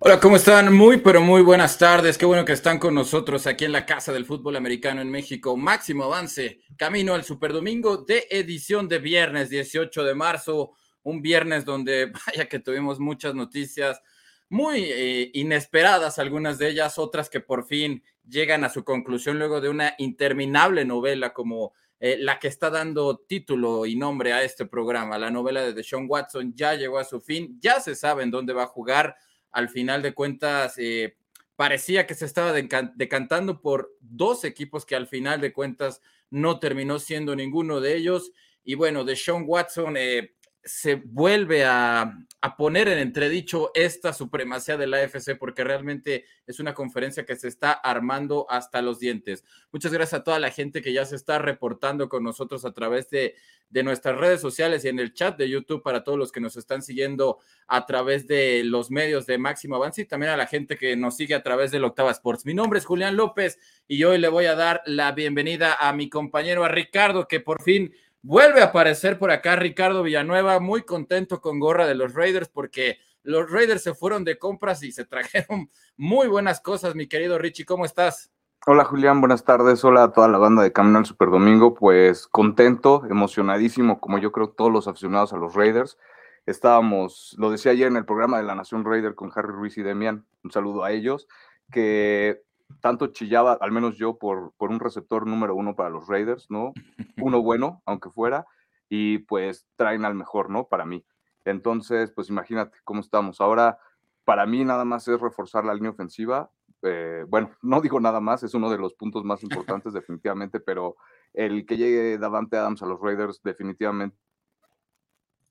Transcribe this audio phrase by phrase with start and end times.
[0.00, 0.72] Hola, ¿cómo están?
[0.72, 2.16] Muy, pero muy buenas tardes.
[2.16, 5.56] Qué bueno que están con nosotros aquí en la Casa del Fútbol Americano en México.
[5.56, 10.70] Máximo avance, camino al Superdomingo de edición de viernes 18 de marzo.
[11.02, 14.00] Un viernes donde, vaya que tuvimos muchas noticias
[14.48, 19.60] muy eh, inesperadas, algunas de ellas, otras que por fin llegan a su conclusión luego
[19.60, 24.64] de una interminable novela como eh, la que está dando título y nombre a este
[24.64, 25.18] programa.
[25.18, 28.52] La novela de Deshaun Watson ya llegó a su fin, ya se sabe en dónde
[28.52, 29.16] va a jugar
[29.52, 31.16] al final de cuentas eh,
[31.56, 36.98] parecía que se estaba decantando por dos equipos que al final de cuentas no terminó
[36.98, 38.32] siendo ninguno de ellos.
[38.64, 42.18] Y bueno, de Sean Watson eh, se vuelve a,
[42.56, 47.46] poner en entredicho esta supremacía de la AFC porque realmente es una conferencia que se
[47.46, 49.44] está armando hasta los dientes.
[49.70, 53.10] Muchas gracias a toda la gente que ya se está reportando con nosotros a través
[53.10, 53.34] de,
[53.70, 56.56] de nuestras redes sociales y en el chat de YouTube para todos los que nos
[56.56, 60.76] están siguiendo a través de los medios de Máximo Avance y también a la gente
[60.76, 62.46] que nos sigue a través del Octava Sports.
[62.46, 66.08] Mi nombre es Julián López y hoy le voy a dar la bienvenida a mi
[66.08, 67.92] compañero, a Ricardo, que por fin
[68.22, 72.98] Vuelve a aparecer por acá Ricardo Villanueva, muy contento con gorra de los Raiders porque
[73.22, 77.64] los Raiders se fueron de compras y se trajeron muy buenas cosas, mi querido Richie,
[77.64, 78.32] ¿cómo estás?
[78.66, 79.84] Hola Julián, buenas tardes.
[79.84, 81.74] Hola a toda la banda de Camino al Super Domingo.
[81.74, 85.96] Pues contento, emocionadísimo, como yo creo todos los aficionados a los Raiders.
[86.44, 89.82] Estábamos, lo decía ayer en el programa de La Nación Raider con Harry Ruiz y
[89.82, 90.26] Demian.
[90.42, 91.28] Un saludo a ellos,
[91.70, 92.42] que
[92.80, 96.72] tanto chillaba, al menos yo, por, por un receptor número uno para los Raiders, ¿no?
[97.16, 98.46] Uno bueno, aunque fuera,
[98.88, 100.68] y pues traen al mejor, ¿no?
[100.68, 101.04] Para mí.
[101.44, 103.40] Entonces, pues imagínate cómo estamos.
[103.40, 103.78] Ahora,
[104.24, 106.50] para mí nada más es reforzar la línea ofensiva.
[106.82, 110.96] Eh, bueno, no digo nada más, es uno de los puntos más importantes definitivamente, pero
[111.32, 114.16] el que llegue Davante Adams a los Raiders definitivamente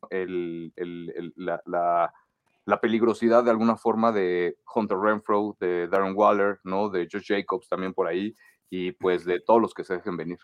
[0.09, 2.13] el, el, la la
[2.75, 6.89] peligrosidad de alguna forma de Hunter Renfro, de Darren Waller, ¿no?
[6.89, 8.35] De Josh Jacobs también por ahí,
[8.69, 10.38] y pues de todos los que se dejen venir.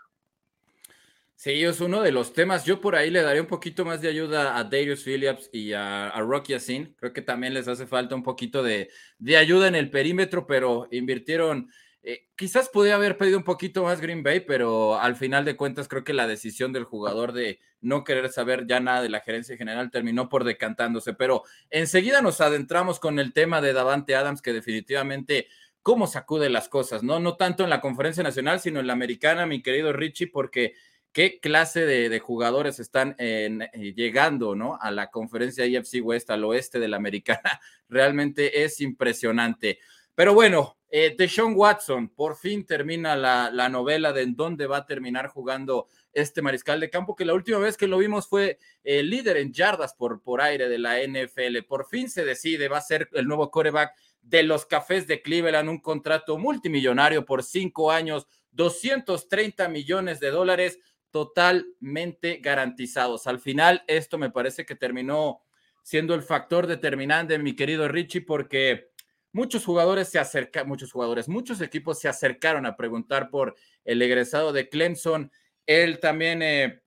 [1.35, 2.63] Sí, es uno de los temas.
[2.63, 6.09] Yo por ahí le daré un poquito más de ayuda a Darius Phillips y a,
[6.21, 6.95] Rocky Asin.
[6.97, 10.87] Creo que también les hace falta un poquito de, de ayuda en el perímetro, pero
[10.91, 11.67] invirtieron
[12.05, 15.87] eh, quizás podía haber pedido un poquito más Green Bay, pero al final de cuentas
[15.87, 19.55] creo que la decisión del jugador de no querer saber ya nada de la gerencia
[19.55, 21.13] general terminó por decantándose.
[21.13, 25.47] Pero enseguida nos adentramos con el tema de Davante Adams, que definitivamente
[25.81, 27.19] cómo sacude las cosas, ¿no?
[27.19, 30.73] No tanto en la conferencia nacional, sino en la americana, mi querido Richie, porque
[31.13, 34.77] qué clase de, jugadores están eh, llegando, ¿no?
[34.81, 37.61] A la conferencia IFC West, al oeste de la americana.
[37.87, 39.79] Realmente es impresionante.
[40.15, 44.85] Pero bueno, eh, Deshaun Watson, por fin termina la, novela de en dónde va a
[44.85, 49.01] terminar jugando este mariscal de campo, que la última vez que lo vimos fue eh,
[49.01, 51.63] líder en yardas por, por aire de la NFL.
[51.67, 55.67] Por fin se decide, va a ser el nuevo coreback de los Cafés de Cleveland,
[55.67, 60.77] un contrato multimillonario por cinco años, 230 millones de dólares
[61.09, 63.25] totalmente garantizados.
[63.25, 65.41] Al final, esto me parece que terminó
[65.81, 68.92] siendo el factor determinante, mi querido Richie, porque
[69.33, 74.53] muchos jugadores se acercan, muchos jugadores, muchos equipos se acercaron a preguntar por el egresado
[74.53, 75.31] de Clemson.
[75.65, 76.81] Él también, eh,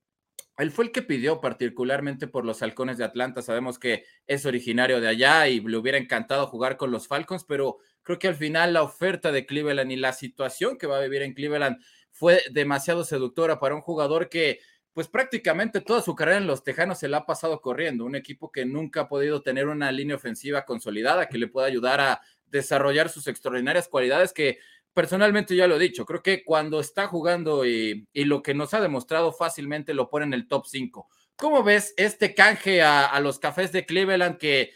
[0.57, 3.43] él fue el que pidió particularmente por los halcones de Atlanta.
[3.43, 7.79] Sabemos que es originario de allá y le hubiera encantado jugar con los Falcons, pero
[8.03, 11.23] creo que al final la oferta de Cleveland y la situación que va a vivir
[11.23, 11.79] en Cleveland
[12.13, 14.61] fue demasiado seductora para un jugador que
[14.97, 18.51] pues prácticamente toda su carrera en los Tejanos se la ha pasado corriendo, un equipo
[18.51, 23.09] que nunca ha podido tener una línea ofensiva consolidada que le pueda ayudar a desarrollar
[23.09, 24.59] sus extraordinarias cualidades que
[24.97, 28.81] personalmente ya lo he dicho, creo que cuando está jugando y, lo que nos ha
[28.81, 31.07] demostrado fácilmente lo pone en el top 5.
[31.37, 34.73] ¿Cómo ves este canje a, los cafés de Cleveland que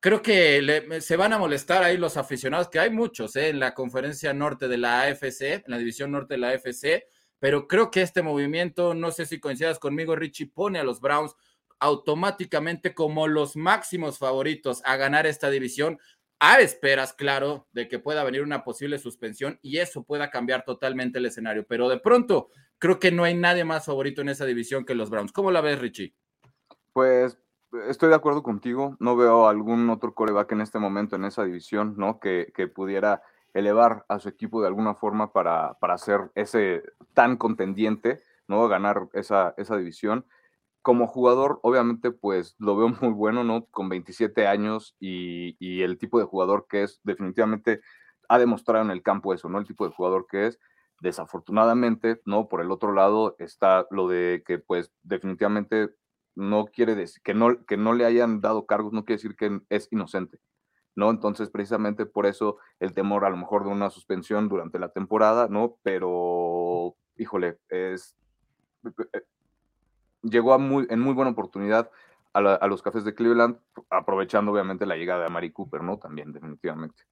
[0.00, 3.50] creo que se van a molestar ahí los aficionados, que hay muchos ¿eh?
[3.50, 7.04] en la conferencia norte de la AFC, en la división norte de la AFC,
[7.38, 11.34] pero creo que este movimiento, no sé si coincidas conmigo, Richie, pone a los Browns
[11.78, 15.98] automáticamente como los máximos favoritos a ganar esta división,
[16.44, 21.20] a esperas, claro, de que pueda venir una posible suspensión y eso pueda cambiar totalmente
[21.20, 21.64] el escenario.
[21.68, 22.48] Pero de pronto,
[22.78, 25.30] creo que no hay nadie más favorito en esa división que los Browns.
[25.30, 26.16] ¿Cómo la ves, Richie?
[26.92, 27.38] Pues
[27.88, 28.96] estoy de acuerdo contigo.
[28.98, 32.18] No veo algún otro coreback en este momento en esa división, ¿no?
[32.18, 33.22] Que, que pudiera
[33.54, 36.82] elevar a su equipo de alguna forma para, para ser ese
[37.14, 38.66] tan contendiente, ¿no?
[38.66, 40.26] Ganar esa, esa división.
[40.82, 43.66] Como jugador, obviamente, pues lo veo muy bueno, ¿no?
[43.66, 47.80] Con 27 años y, y, el tipo de jugador que es, definitivamente
[48.28, 49.58] ha demostrado en el campo eso, ¿no?
[49.58, 50.58] El tipo de jugador que es.
[51.00, 52.48] Desafortunadamente, ¿no?
[52.48, 55.90] Por el otro lado está lo de que, pues, definitivamente
[56.34, 59.60] no quiere decir que no, que no le hayan dado cargos, no quiere decir que
[59.68, 60.38] es inocente,
[60.94, 61.10] ¿no?
[61.10, 65.48] Entonces, precisamente por eso el temor a lo mejor de una suspensión durante la temporada,
[65.48, 65.76] ¿no?
[65.82, 68.16] Pero, híjole, es
[69.12, 69.22] eh,
[70.22, 71.90] llegó a muy, en muy buena oportunidad
[72.32, 73.58] a, los cafés de Cleveland,
[73.90, 75.98] aprovechando obviamente la llegada de Mari Cooper, ¿no?
[75.98, 77.04] También, definitivamente.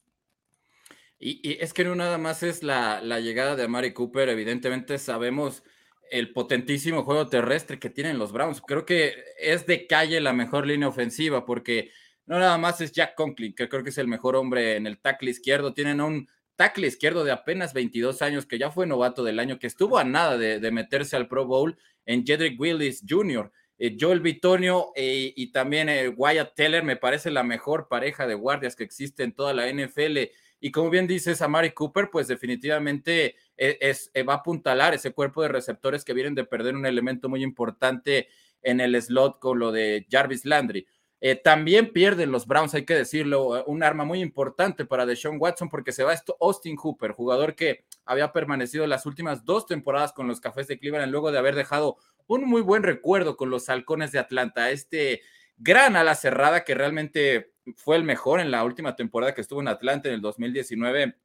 [1.19, 5.63] Y, es que no nada más es la, llegada de Mari Cooper, evidentemente sabemos
[6.11, 8.63] el potentísimo juego terrestre que tienen los Browns.
[8.63, 11.91] Creo que es de calle la mejor línea ofensiva, porque
[12.27, 14.99] no nada más es Jack Conklin, que creo que es el mejor hombre en el
[14.99, 15.75] tackle izquierdo.
[15.75, 19.67] Tienen un tackle izquierdo de apenas 22 años, que ya fue novato del año, que
[19.67, 21.79] estuvo a nada de, meterse al Pro Bowl
[22.11, 23.53] en Jedrick Willis Jr.
[23.79, 28.35] Eh, Joel Bitonio eh, y también eh, Wyatt Teller me parece la mejor pareja de
[28.35, 30.19] guardias que existe en toda la NFL.
[30.59, 35.49] Y como bien dices, Amari Cooper, pues definitivamente es, va a apuntalar ese cuerpo de
[35.49, 38.29] receptores que vienen de perder un elemento muy importante
[38.61, 40.87] en el slot con lo de Jarvis Landry.
[41.23, 45.37] Eh, también pierden los Browns, hay que decirlo, eh, un arma muy importante para Deshaun
[45.39, 50.13] Watson porque se va esto Austin Hooper, jugador que había permanecido las últimas dos temporadas
[50.13, 53.69] con los Cafés de Cleveland luego de haber dejado un muy buen recuerdo con los
[53.69, 54.71] Halcones de Atlanta.
[54.71, 55.21] Este
[55.59, 59.69] gran ala cerrada que realmente fue el mejor en la última temporada que estuvo en
[59.69, 61.17] Atlanta en el 2019,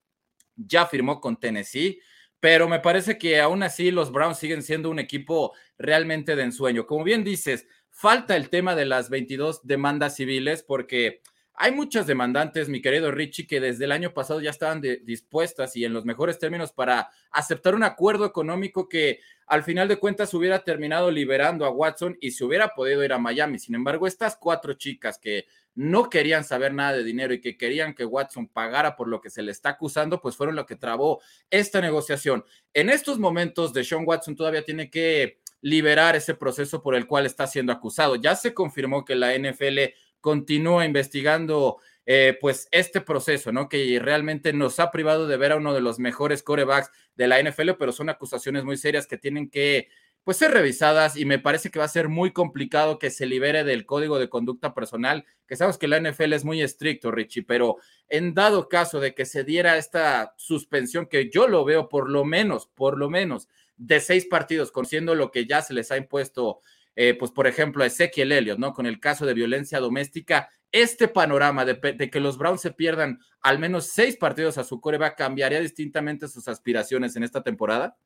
[0.58, 2.00] ya firmó con Tennessee
[2.46, 6.86] pero me parece que aún así los Browns siguen siendo un equipo realmente de ensueño.
[6.86, 11.22] Como bien dices, Falta el tema de las 22 demandas civiles porque
[11.54, 15.86] hay muchas demandantes, mi querido Richie, que desde el año pasado ya estaban dispuestas y
[15.86, 20.66] en los mejores términos para aceptar un acuerdo económico que al final de cuentas hubiera
[20.66, 23.60] terminado liberando a Watson y se hubiera podido ir a Miami.
[23.60, 27.94] Sin embargo, estas cuatro chicas que no querían saber nada de dinero y que querían
[27.94, 31.22] que Watson pagara por lo que se le está acusando, pues fueron lo que trabó
[31.50, 32.44] esta negociación.
[32.74, 37.26] En estos momentos, de Sean Watson todavía tiene que liberar ese proceso por el cual
[37.26, 38.16] está siendo acusado.
[38.18, 39.80] Ya se confirmó que la NFL
[40.22, 43.68] continúa investigando eh, pues este proceso, ¿no?
[43.68, 47.42] Que realmente nos ha privado de ver a uno de los mejores corebacks de la
[47.42, 49.90] NFL, pero son acusaciones muy serias que tienen que
[50.24, 53.64] pues ser revisadas y me parece que va a ser muy complicado que se libere
[53.64, 57.78] del código de conducta personal, que sabemos que la NFL es muy estricto, Richie, pero
[58.08, 62.24] en dado caso de que se diera esta suspensión, que yo lo veo por lo
[62.24, 63.48] menos, por lo menos
[63.78, 66.62] de seis partidos, conociendo lo que ya se les ha impuesto,
[66.96, 68.74] eh, pues por ejemplo, a Ezequiel Elliott, ¿no?
[68.74, 73.60] Con el caso de violencia doméstica, este panorama de, que los Browns se pierdan al
[73.60, 77.98] menos seis partidos a su coreback, ¿cambiaría distintamente sus aspiraciones en esta temporada?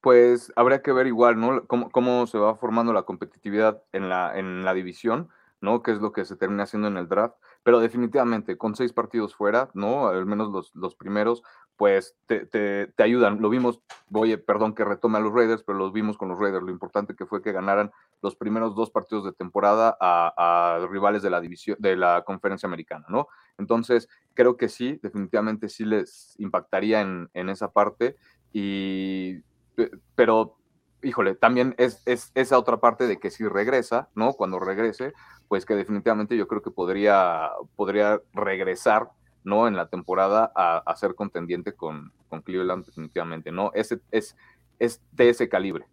[0.00, 1.66] Pues habría que ver igual, ¿no?
[1.66, 5.28] Cómo, cómo se va formando la competitividad en la, en la división,
[5.60, 5.82] ¿no?
[5.82, 7.36] Que es lo que se termina haciendo en el draft.
[7.62, 10.08] Pero definitivamente, con seis partidos fuera, ¿no?
[10.08, 11.42] Al menos los, los primeros,
[11.76, 13.40] pues te, te, ayudan.
[13.40, 13.80] Lo vimos,
[14.12, 16.64] oye, perdón que retome a los Raiders, pero los vimos con los Raiders.
[16.64, 17.92] Lo importante que fue que ganaran
[18.22, 23.04] los primeros dos partidos de temporada a, rivales de la división, de la conferencia americana,
[23.08, 23.28] ¿no?
[23.58, 28.16] Entonces, creo que sí, definitivamente sí les impactaría en, en esa parte.
[28.52, 29.42] Y,
[30.14, 30.56] pero,
[31.02, 34.32] híjole, también es, es, esa otra parte de que si regresa, ¿no?
[34.32, 35.12] Cuando regrese,
[35.48, 39.10] pues que definitivamente yo creo que podría, podría regresar
[39.46, 39.68] ¿no?
[39.68, 43.70] En la temporada a, ser contendiente con, con, Cleveland definitivamente, ¿no?
[43.74, 44.36] Ese, es,
[44.80, 45.86] es de ese calibre.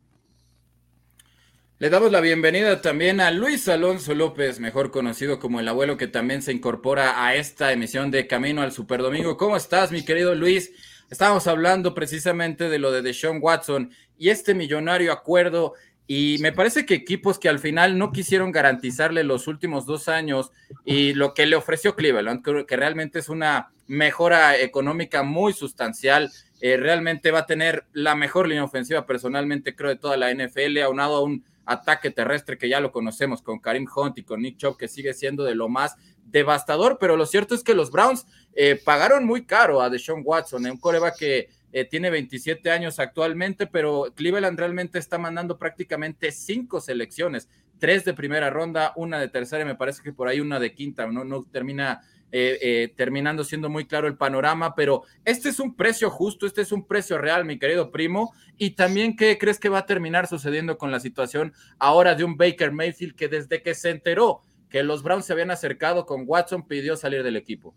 [1.78, 6.08] Le damos la bienvenida también a Luis Alonso López, mejor conocido como el abuelo, que
[6.08, 9.38] también se incorpora a esta emisión de Camino al Superdomingo.
[9.38, 10.72] ¿Cómo estás, mi querido Luis?
[11.12, 15.74] Estábamos hablando precisamente de lo de Deshaun Watson y este millonario acuerdo
[16.06, 20.52] y me parece que equipos que al final no quisieron garantizarle los últimos dos años
[20.84, 26.30] y lo que le ofreció Cleveland, que realmente es una mejora económica muy sustancial.
[26.60, 30.80] Eh, realmente va a tener la mejor línea ofensiva personalmente, creo, de toda la NFL,
[30.80, 34.58] aunado a un ataque terrestre que ya lo conocemos con Karim Hunt y con Nick
[34.58, 35.96] Chubb, que sigue siendo de lo más
[36.26, 36.98] devastador.
[37.00, 40.78] Pero lo cierto es que los Browns eh, pagaron muy caro a Deshaun Watson, un
[40.78, 47.50] coreback que eh, tiene 27 años actualmente, pero Cleveland realmente está mandando prácticamente cinco selecciones,
[47.80, 50.74] tres de primera ronda, una de tercera y me parece que por ahí una de
[50.74, 52.02] quinta, no, no termina
[52.32, 56.62] eh, eh, terminando siendo muy claro el panorama, pero este es un precio justo, este
[56.62, 60.28] es un precio real, mi querido primo, y también qué crees que va a terminar
[60.28, 64.82] sucediendo con la situación ahora de un Baker Mayfield que desde que se enteró que
[64.82, 67.76] los Browns se habían acercado con Watson pidió salir del equipo.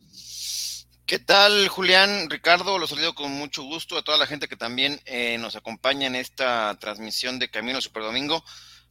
[1.07, 2.29] ¿Qué tal, Julián?
[2.29, 6.09] Ricardo, los saludo con mucho gusto a toda la gente que también eh, nos acompaña
[6.09, 8.45] en esta transmisión de Camino Super Domingo.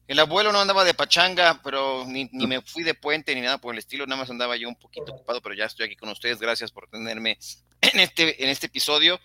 [0.07, 3.75] El abuelo no andaba de pachanga, pero ni, me fui de puente ni nada por
[3.75, 6.39] el estilo, nada más andaba yo un poquito ocupado, pero ya estoy aquí con ustedes.
[6.39, 7.37] Gracias por tenerme
[7.81, 9.19] en este, en este episodio.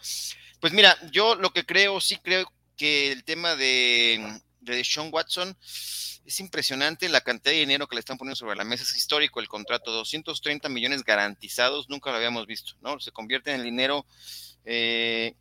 [0.59, 5.57] Pues mira, yo lo que creo, sí creo que el tema de, de Sean Watson
[6.25, 8.85] es impresionante la cantidad de dinero que le están poniendo sobre la mesa.
[8.85, 13.01] Es histórico el contrato, 230 millones garantizados, nunca lo habíamos visto, ¿no?
[13.01, 14.07] Se convierte en el dinero
[14.65, 15.35] eh,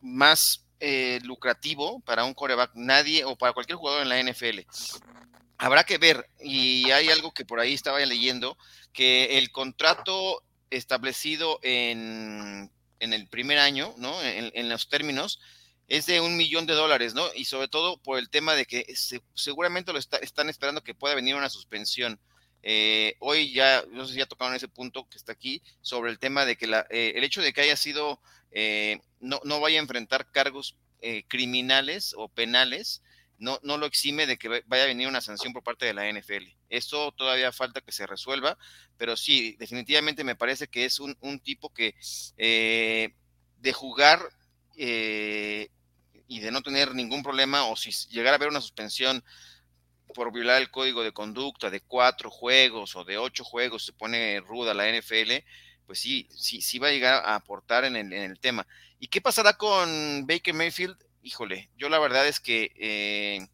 [0.00, 4.60] más eh, lucrativo para un coreback, nadie o para cualquier jugador en la NFL.
[5.58, 8.56] Habrá que ver, y hay algo que por ahí estaba leyendo,
[8.92, 14.20] que el contrato establecido en, en el primer año, ¿no?
[14.22, 15.40] En, los términos,
[15.88, 17.26] es de un millón de dólares, ¿no?
[17.34, 18.86] Y sobre todo por el tema de que
[19.34, 22.20] seguramente lo están esperando que pueda venir una suspensión.
[22.62, 26.18] Eh, hoy ya, no sé si ya tocaron ese punto que está aquí, sobre el
[26.18, 29.78] tema de que la, eh, el hecho de que haya sido eh, no, no, vaya
[29.78, 33.02] a enfrentar cargos eh, criminales o penales,
[33.38, 36.10] no, no lo exime de que vaya a venir una sanción por parte de la
[36.10, 36.44] NFL.
[36.70, 38.58] Esto todavía falta que se resuelva,
[38.96, 41.94] pero sí, definitivamente me parece que es un, tipo que
[42.36, 43.14] eh,
[43.58, 44.20] de jugar
[46.28, 49.24] y de no tener ningún problema, o si llegara a haber una suspensión
[50.14, 54.40] por violar el código de conducta de cuatro juegos o de ocho juegos, se pone
[54.40, 55.32] ruda la NFL,
[55.86, 58.66] pues sí, sí, sí va a llegar a aportar en el, tema.
[59.00, 60.96] ¿Y qué pasará con Baker Mayfield?
[61.22, 63.48] Híjole, yo la verdad es que eh,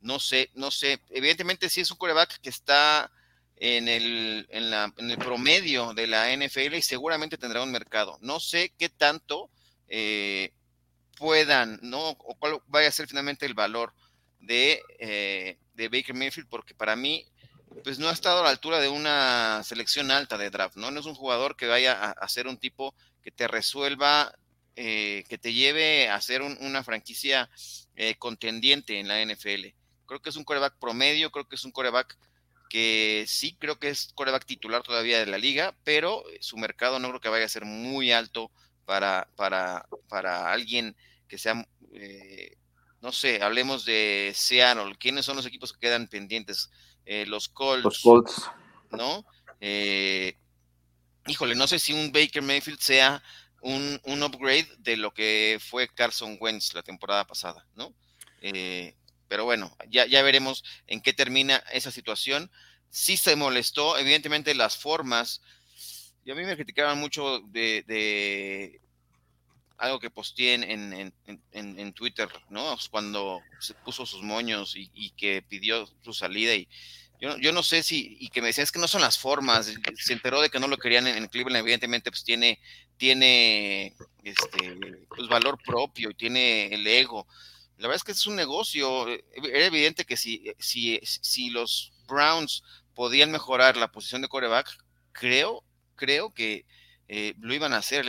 [0.00, 1.00] no sé, no sé.
[1.10, 3.10] Evidentemente sí es un coreback que está
[3.56, 8.18] en el, en, el promedio de la NFL y seguramente tendrá un mercado.
[8.20, 9.50] No sé qué tanto
[9.88, 10.52] eh,
[11.22, 12.08] puedan, ¿no?
[12.08, 13.94] O cuál vaya a ser finalmente el valor
[14.40, 17.24] de, eh, de Baker Mayfield, porque para mí
[17.84, 20.90] pues no ha estado a la altura de una selección alta de draft, ¿no?
[20.90, 24.34] No es un jugador que vaya a, ser un tipo que te resuelva,
[24.74, 27.48] eh, que te lleve a ser una franquicia
[27.94, 29.68] eh, contendiente en la NFL.
[30.06, 32.18] Creo que es un coreback promedio, creo que es un coreback
[32.68, 37.08] que sí creo que es coreback titular todavía de la liga, pero su mercado no
[37.10, 38.50] creo que vaya a ser muy alto
[38.84, 40.96] para, para, para alguien
[41.32, 42.58] que sea, eh,
[43.00, 46.68] no sé, hablemos de Seattle, ¿quiénes son los equipos que quedan pendientes?
[47.06, 47.84] Eh, los Colts.
[47.84, 48.50] Los Colts.
[48.90, 49.24] ¿No?
[49.58, 50.36] Eh,
[51.26, 53.22] híjole, no sé si un Baker Mayfield sea
[53.62, 57.94] un, upgrade de lo que fue Carson Wentz la temporada pasada, ¿no?
[58.42, 62.50] Pero bueno, ya, ya veremos en qué termina esa situación.
[62.90, 65.40] Sí se molestó, evidentemente las formas,
[66.26, 68.81] y a mí me criticaban mucho de,
[69.82, 71.12] algo que posteé en,
[71.50, 72.76] en, Twitter, ¿no?
[72.88, 76.68] Cuando se puso sus moños y, que pidió su salida y
[77.20, 79.72] yo, yo, no sé si, y que me decían, es que no son las formas,
[79.96, 82.60] se enteró de que no lo querían en, Cleveland, evidentemente pues tiene,
[82.96, 87.26] tiene este, pues, valor propio y tiene el ego.
[87.78, 92.62] La verdad es que es un negocio, era evidente que si, si, si los Browns
[92.94, 94.68] podían mejorar la posición de coreback,
[95.10, 95.64] creo,
[95.96, 96.66] creo que
[97.08, 98.06] eh, lo iban a hacer.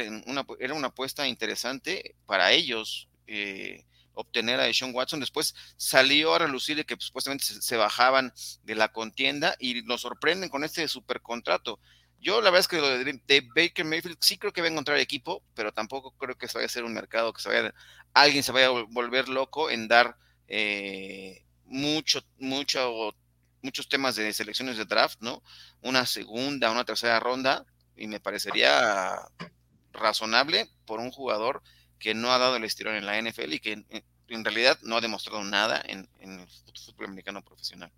[0.59, 5.19] Era una apuesta interesante para ellos eh, obtener a Sean Watson.
[5.19, 8.33] Después salió a relucir que pues, supuestamente se, bajaban
[8.63, 11.79] de la contienda y nos sorprenden con este super contrato.
[12.19, 14.97] Yo la verdad es que lo de, Baker Mayfield sí creo que va a encontrar
[14.97, 17.73] equipo, pero tampoco creo que se vaya a ser un mercado que se vaya,
[18.13, 20.15] alguien se vaya a volver loco en dar
[20.47, 23.13] eh, mucho, mucho,
[23.61, 25.43] muchos temas de selecciones de draft, ¿no?
[25.81, 29.15] Una segunda, una tercera ronda y me parecería
[29.91, 31.61] razonable por un jugador
[31.99, 35.01] que no ha dado el estirón en la NFL y que en, realidad no ha
[35.01, 36.47] demostrado nada en, el
[36.85, 37.91] fútbol americano profesional.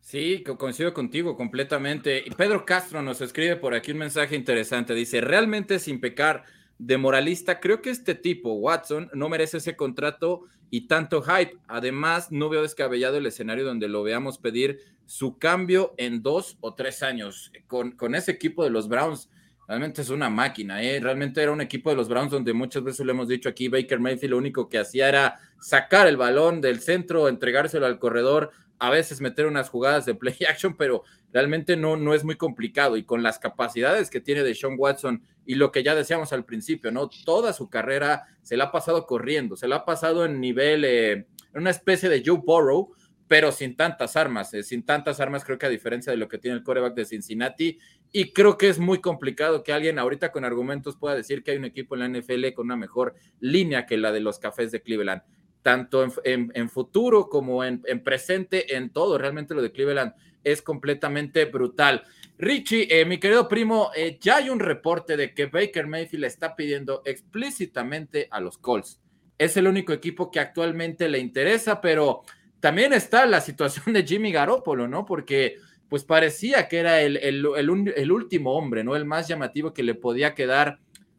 [0.00, 2.24] Sí, coincido contigo completamente.
[2.36, 4.94] Pedro Castro nos escribe por aquí un mensaje interesante.
[4.94, 6.44] Dice, realmente sin pecar
[6.78, 11.56] de moralista, creo que este tipo, Watson, no merece ese contrato y tanto hype.
[11.68, 16.74] Además, no veo descabellado el escenario donde lo veamos pedir su cambio en dos o
[16.74, 17.52] tres años.
[17.66, 19.28] Con, con ese equipo de los Browns,
[19.68, 20.82] realmente es una máquina.
[20.82, 21.00] ¿eh?
[21.00, 24.00] Realmente era un equipo de los Browns donde muchas veces lo hemos dicho aquí, Baker
[24.00, 28.90] Mayfield lo único que hacía era sacar el balón del centro, entregárselo al corredor, a
[28.90, 32.96] veces meter unas jugadas de play action, pero realmente no, no es muy complicado.
[32.96, 36.44] Y con las capacidades que tiene de Sean Watson y lo que ya decíamos al
[36.44, 37.08] principio, ¿no?
[37.24, 41.12] Toda su carrera se la ha pasado corriendo, se la ha pasado en nivel, eh,
[41.12, 42.92] en una especie de Joe Burrow,
[43.32, 46.36] pero sin tantas armas, eh, sin tantas armas creo que a diferencia de lo que
[46.36, 47.78] tiene el coreback de Cincinnati,
[48.12, 51.56] y creo que es muy complicado que alguien ahorita con argumentos pueda decir que hay
[51.56, 54.82] un equipo en la NFL con una mejor línea que la de los cafés de
[54.82, 55.22] Cleveland
[55.62, 59.16] tanto en, futuro como en, presente, en todo.
[59.16, 60.12] Realmente lo de Cleveland
[60.44, 62.02] es completamente brutal.
[62.36, 66.54] Richie, eh, mi querido primo, eh, ya hay un reporte de que Baker Mayfield está
[66.54, 69.00] pidiendo explícitamente a los Colts.
[69.38, 72.24] Es el único equipo que actualmente le interesa, pero
[72.62, 75.04] también está la situación de Jimmy Garoppolo, ¿no?
[75.04, 75.56] Porque
[75.88, 78.94] pues parecía que era el, el, último hombre, ¿no?
[78.94, 80.78] El más llamativo que le podía quedar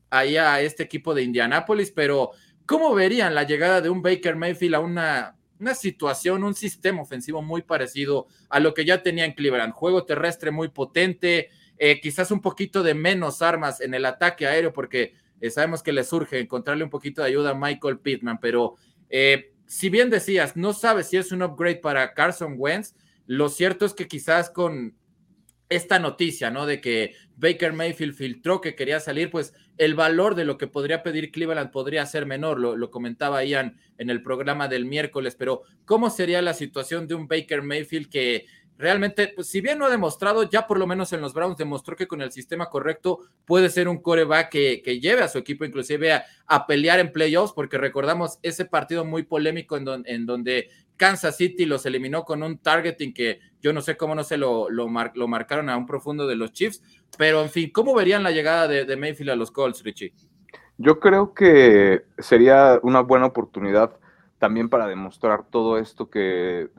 [0.10, 2.32] ahí a este equipo de Indianápolis, pero
[2.66, 7.42] ¿cómo verían la llegada de un Baker Mayfield a una, una situación, un sistema ofensivo
[7.42, 9.74] muy parecido a lo que ya tenía en Cleveland?
[9.74, 14.72] Juego terrestre muy potente, eh, quizás un poquito de menos armas en el ataque aéreo,
[14.72, 18.76] porque eh, sabemos que le surge encontrarle un poquito de ayuda a Michael Pittman, pero
[19.10, 23.86] eh, si bien decías, no sabes si es un upgrade para Carson Wentz, lo cierto
[23.86, 24.96] es que quizás con
[25.70, 26.66] esta noticia, ¿no?
[26.66, 31.02] De que Baker Mayfield filtró que quería salir, pues el valor de lo que podría
[31.02, 35.64] pedir Cleveland podría ser menor, lo, lo, comentaba Ian en el programa del miércoles, pero
[35.86, 38.46] ¿cómo sería la situación de un Baker Mayfield que
[38.78, 41.96] realmente, pues si bien no ha demostrado, ya por lo menos en los Browns demostró
[41.96, 45.66] que con el sistema correcto puede ser un coreback que, que lleve a su equipo
[45.66, 51.38] inclusive a, pelear en playoffs, porque recordamos ese partido muy polémico en, en, donde Kansas
[51.38, 54.88] City los eliminó con un targeting que yo no sé cómo no se lo, lo,
[55.14, 56.82] lo marcaron a un profundo de los Chiefs,
[57.18, 60.14] pero en fin, ¿cómo verían la llegada de Mayfield a los Colts, Richie?
[60.78, 63.98] Yo creo que sería una buena oportunidad
[64.40, 66.70] también para demostrar todo esto que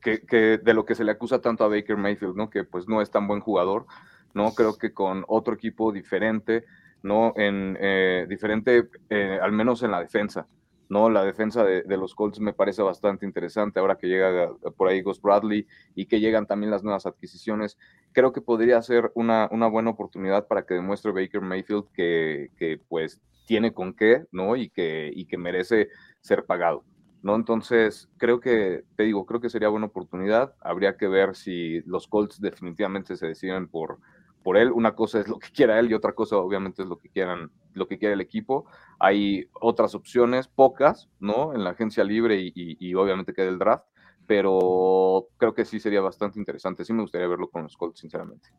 [0.00, 2.50] que, de lo que se le acusa tanto a Baker Mayfield, ¿no?
[2.50, 3.86] Que pues no es tan buen jugador,
[4.34, 4.52] ¿no?
[4.54, 6.64] Creo que con otro equipo diferente,
[7.02, 7.32] ¿no?
[7.36, 10.46] En eh, diferente, eh, al menos en la defensa,
[10.88, 11.08] ¿no?
[11.08, 15.22] La defensa de, los Colts me parece bastante interesante ahora que llega por ahí Ghost
[15.22, 17.78] Bradley y que llegan también las nuevas adquisiciones.
[18.12, 22.80] Creo que podría ser una, una buena oportunidad para que demuestre Baker Mayfield que, que
[22.88, 24.56] pues tiene con qué, ¿no?
[24.56, 25.88] Y que, y que merece
[26.20, 26.84] ser pagado.
[27.22, 27.34] ¿No?
[27.34, 30.54] Entonces, creo que, te digo, creo que sería buena oportunidad.
[30.60, 33.98] Habría que ver si los Colts definitivamente se deciden por,
[34.42, 34.72] por él.
[34.72, 37.50] Una cosa es lo que quiera él y otra cosa obviamente es lo que quieran,
[37.74, 38.66] lo que quiere el equipo.
[38.98, 41.54] Hay otras opciones, pocas, ¿no?
[41.54, 43.84] En la agencia libre y, y obviamente queda el draft,
[44.26, 46.84] pero creo que sí sería bastante interesante.
[46.84, 48.50] Sí me gustaría verlo con los Colts, sinceramente.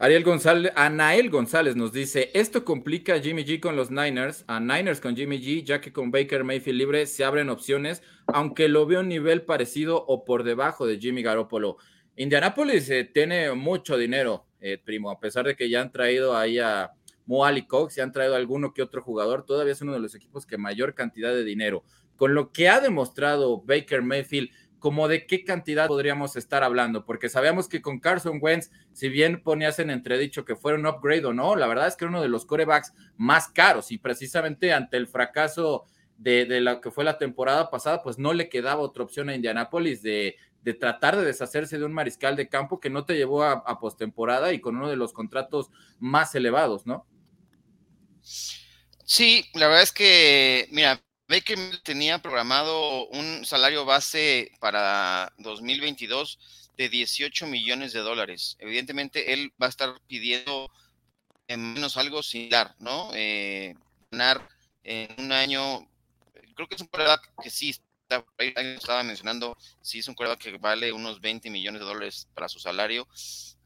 [0.00, 4.60] Ariel González, Anael González nos dice, esto complica a Jimmy G con los Niners, a
[4.60, 8.86] Niners con Jimmy G, ya que con Baker Mayfield libre se abren opciones, aunque lo
[8.86, 11.78] veo un nivel parecido o por debajo de Jimmy Garoppolo.
[12.14, 16.60] Indianapolis eh, tiene mucho dinero, eh, primo, a pesar de que ya han traído ahí
[16.60, 16.92] a
[17.26, 20.14] Moali Cox, ya han traído a alguno que otro jugador, todavía es uno de los
[20.14, 21.82] equipos que mayor cantidad de dinero.
[22.14, 27.28] Con lo que ha demostrado Baker Mayfield, como de qué cantidad podríamos estar hablando, porque
[27.28, 31.32] sabemos que con Carson Wentz, si bien ponías en entredicho que fuera un upgrade o
[31.32, 34.96] no, la verdad es que era uno de los corebacks más caros y precisamente ante
[34.96, 35.86] el fracaso
[36.16, 40.02] de, lo que fue la temporada pasada, pues no le quedaba otra opción a Indianapolis
[40.02, 43.52] de, de tratar de deshacerse de un mariscal de campo que no te llevó a,
[43.52, 47.06] a postemporada y con uno de los contratos más elevados, ¿no?
[48.20, 56.38] Sí, la verdad es que, mira, Baker tenía programado un salario base para 2022
[56.78, 58.56] de 18 millones de dólares.
[58.60, 60.70] Evidentemente, él va a estar pidiendo
[61.46, 63.10] en menos algo similar, ¿no?
[63.14, 63.74] Eh,
[64.10, 64.48] ganar
[64.84, 65.86] en un año,
[66.54, 67.76] creo que es un coreback que sí,
[68.08, 72.58] estaba mencionando, sí es un coreback que vale unos 20 millones de dólares para su
[72.58, 73.06] salario.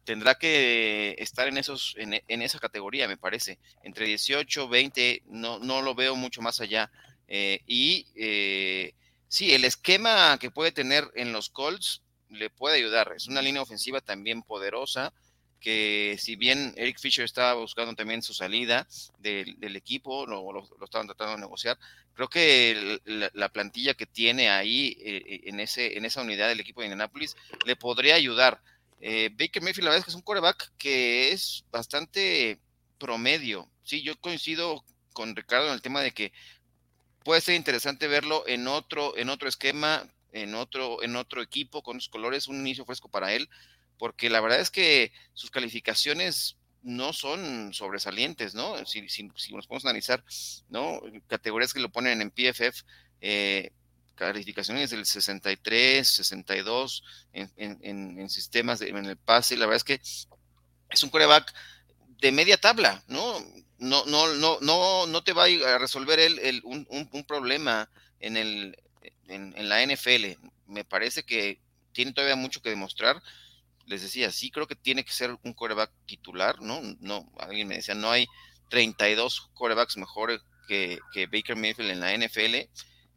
[0.04, 3.60] Tendrá que estar en esos, en esa categoría, me parece.
[3.84, 6.90] Entre 18, 20, no, no lo veo mucho más allá.
[7.28, 8.94] Eh, y eh,
[9.28, 13.12] sí, el esquema que puede tener en los Colts le puede ayudar.
[13.16, 15.12] Es una línea ofensiva también poderosa
[15.60, 21.36] que si bien Eric Fisher estaba buscando también su salida del, equipo, lo, estaban tratando
[21.36, 21.78] de negociar,
[22.14, 26.80] creo que la, plantilla que tiene ahí eh, en, ese, en esa unidad del equipo
[26.80, 28.60] de Indianapolis le podría ayudar.
[29.00, 32.60] Baker Mayfield, la verdad es que es un coreback que es bastante
[32.98, 33.68] promedio.
[33.82, 36.32] Sí, yo coincido con Ricardo en el tema de que
[37.24, 42.00] puede ser interesante verlo en otro, en otro esquema, en otro, en otro equipo con
[42.00, 43.48] sus colores, un inicio fresco para él,
[43.98, 48.84] porque la verdad es que sus calificaciones no son sobresalientes, ¿no?
[48.86, 50.24] Si, si, nos podemos analizar,
[50.68, 51.00] ¿no?
[51.28, 52.82] Categorías que lo ponen en PFF,
[53.20, 53.70] eh,
[54.14, 60.00] calificaciones del 63, 62 en, en, en sistemas, en el pase, la verdad es que
[60.90, 61.52] es un coreback
[62.22, 63.38] de media tabla, ¿no?
[63.82, 67.90] No, no, no, no, no te va a resolver el, un, un, problema
[68.20, 68.76] en, el,
[69.26, 70.38] en, la NFL.
[70.68, 71.60] Me parece que
[71.92, 73.20] tiene todavía mucho que demostrar.
[73.86, 76.80] Les decía, sí creo que tiene que ser un coreback titular, ¿no?
[77.00, 78.28] No, alguien me decía, no hay
[78.70, 82.70] 32 corebacks mejores que, que Baker Mayfield en la NFL.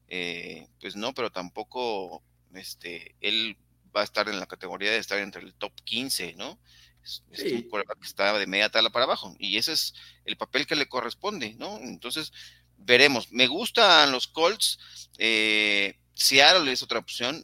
[0.08, 2.24] Eh, pues no, pero tampoco
[2.56, 3.56] este, él
[3.96, 6.58] va a estar en la categoría de estar entre el top 15, ¿no?
[7.06, 9.36] Es, un coreback que está de media tala para abajo.
[9.40, 9.94] Y ese es
[10.26, 11.78] el papel que le corresponde, ¿no?
[11.78, 12.34] Entonces,
[12.78, 13.32] veremos.
[13.32, 15.10] Me gustan los Colts.
[15.18, 17.44] Eh, Seattle es otra opción,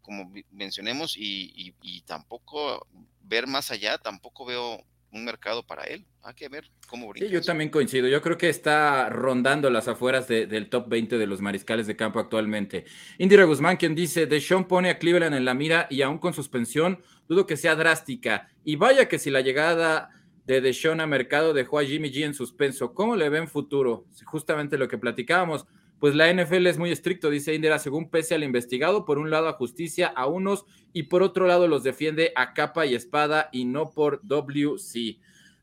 [0.00, 1.74] como mencionemos, y,
[2.06, 2.86] tampoco
[3.22, 6.04] ver más allá, tampoco veo un mercado para él.
[6.22, 7.26] Hay que ver cómo brinca.
[7.26, 8.08] Sí, yo también coincido.
[8.08, 12.18] Yo creo que está rondando las afueras del top 20 de los mariscales de campo
[12.18, 12.84] actualmente.
[13.18, 17.02] Indira Guzmán, quien dice, Deshaun pone a Cleveland en la mira y aún con suspensión,
[17.28, 18.48] dudo que sea drástica.
[18.64, 20.10] Y vaya que si la llegada
[20.46, 24.06] de Deshaun a mercado dejó a Jimmy G en suspenso, ¿cómo le ven futuro?
[24.24, 25.66] Justamente lo que platicábamos
[25.98, 29.48] pues la NFL es muy estricto, dice Indira, según pese al investigado, por un lado
[29.48, 33.64] a justicia a unos y por otro lado los defiende a capa y espada y
[33.64, 35.18] no por WC.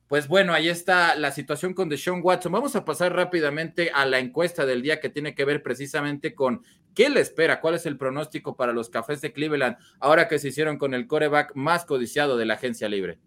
[0.07, 2.51] Pues bueno, ahí está la situación con Deshaun Watson.
[2.51, 6.63] Vamos a pasar rápidamente a la encuesta del día que tiene que ver precisamente con
[6.93, 10.49] qué le espera, cuál es el pronóstico para los cafés de Cleveland ahora que se
[10.49, 13.19] hicieron con el coreback más codiciado de la agencia libre.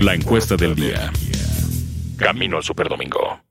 [0.00, 1.10] La encuesta del día.
[2.16, 3.47] Camino al Superdomingo.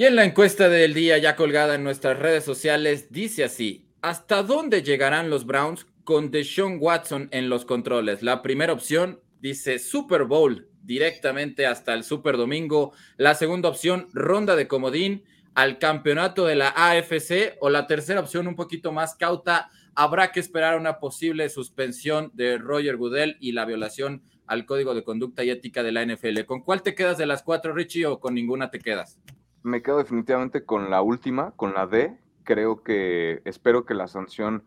[0.00, 4.42] Y en la encuesta del día ya colgada en nuestras redes sociales dice así, ¿hasta
[4.42, 8.22] dónde llegarán los Browns con Deshaun Watson en los controles?
[8.22, 12.94] La primera opción dice Super Bowl directamente hasta el Super Domingo.
[13.18, 15.22] La segunda opción, ronda de comodín
[15.54, 17.58] al campeonato de la AFC.
[17.60, 22.56] O la tercera opción, un poquito más cauta, habrá que esperar una posible suspensión de
[22.56, 26.46] Roger Goodell y la violación al código de conducta y ética de la NFL.
[26.46, 29.18] ¿Con cuál te quedas de las cuatro, Richie, o con ninguna te quedas?
[29.62, 32.18] Me quedo definitivamente con la última, con la D.
[32.44, 34.64] Creo que, espero que la sanción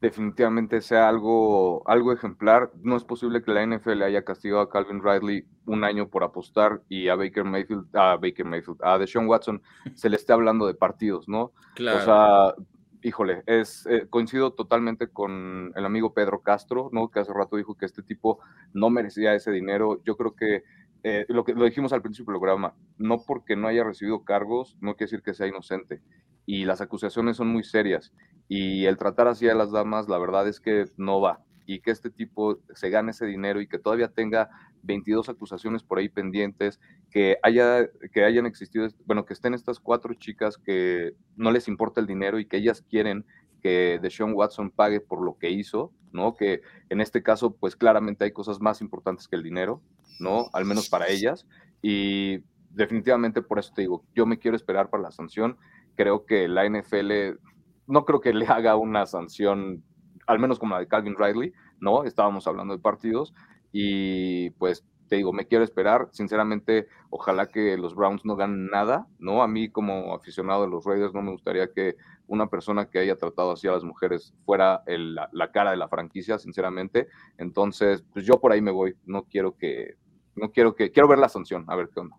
[0.00, 2.70] definitivamente sea algo, algo ejemplar.
[2.82, 6.82] No es posible que la NFL haya castigado a Calvin Ridley un año por apostar
[6.88, 9.62] y a Baker Mayfield, a Baker Mayfield, a Deshaun Watson
[9.94, 11.52] se le esté hablando de partidos, ¿no?
[11.74, 11.98] Claro.
[11.98, 12.54] O sea,
[13.02, 17.08] híjole, es, eh, coincido totalmente con el amigo Pedro Castro, ¿no?
[17.08, 18.40] Que hace rato dijo que este tipo
[18.72, 20.00] no merecía ese dinero.
[20.04, 20.64] Yo creo que
[21.08, 24.76] eh, lo que lo dijimos al principio del programa, no porque no haya recibido cargos,
[24.80, 26.00] no quiere decir que sea inocente.
[26.46, 28.12] Y las acusaciones son muy serias.
[28.48, 31.44] Y el tratar así a las damas, la verdad es que no va.
[31.64, 34.50] Y que este tipo se gane ese dinero y que todavía tenga
[34.82, 36.80] 22 acusaciones por ahí pendientes,
[37.12, 42.00] que, haya, que hayan existido, bueno, que estén estas cuatro chicas que no les importa
[42.00, 43.24] el dinero y que ellas quieren
[43.66, 46.36] que Deshaun Watson pague por lo que hizo, ¿no?
[46.36, 49.82] Que en este caso, pues claramente hay cosas más importantes que el dinero,
[50.20, 50.46] ¿no?
[50.52, 51.48] Al menos para ellas.
[51.82, 55.56] Y definitivamente por eso te digo, yo me quiero esperar para la sanción.
[55.96, 57.40] Creo que la NFL,
[57.88, 59.82] no creo que le haga una sanción,
[60.28, 62.04] al menos como la de Calvin Riley, ¿no?
[62.04, 63.34] Estábamos hablando de partidos
[63.72, 66.08] y pues te digo, me quiero esperar.
[66.12, 69.42] Sinceramente, ojalá que los Browns no ganen nada, ¿no?
[69.42, 71.96] A mí como aficionado de los Raiders no me gustaría que
[72.28, 75.88] una persona que haya tratado así a las mujeres fuera la, la, cara de la
[75.88, 77.08] franquicia, sinceramente.
[77.38, 78.96] Entonces, pues yo por ahí me voy.
[79.04, 79.96] No quiero que,
[80.34, 82.16] no quiero que, quiero ver la sanción, a ver qué onda.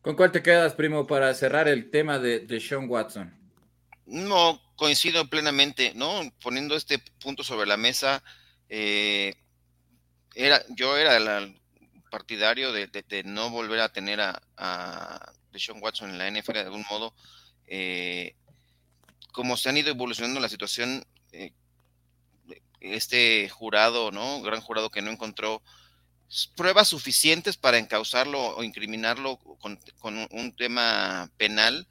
[0.00, 3.34] ¿Con cuál te quedas, primo, para cerrar el tema de, de Sean Watson?
[4.06, 6.20] No, coincido plenamente, ¿no?
[6.42, 8.22] Poniendo este punto sobre la mesa,
[8.68, 9.34] eh,
[10.34, 11.60] era, yo era el
[12.10, 12.88] partidario de,
[13.24, 17.14] no volver a tener a, a Sean Watson en la NFL de algún modo.
[17.66, 18.34] Eh,
[19.38, 21.52] como se han ido evolucionando la situación, eh,
[22.80, 24.42] este jurado, ¿no?
[24.42, 25.62] Gran jurado que no encontró
[26.56, 29.78] pruebas suficientes para encausarlo o incriminarlo con,
[30.32, 31.86] un tema penal,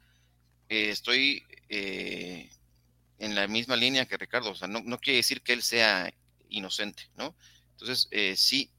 [0.68, 2.50] eh, estoy eh,
[3.18, 4.50] en la misma línea que Ricardo.
[4.50, 6.12] O sea, no, quiere decir que él sea
[6.50, 7.34] inocente, ¿no?
[7.70, 8.70] Entonces, eh, sí,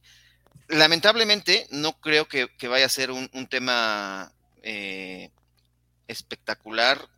[0.68, 4.32] lamentablemente no creo que, vaya a ser un, tema
[6.08, 7.10] espectacular.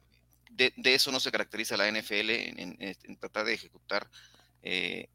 [0.52, 4.08] De, eso no se caracteriza la NFL en, tratar de ejecutar
[4.64, 5.10] eh,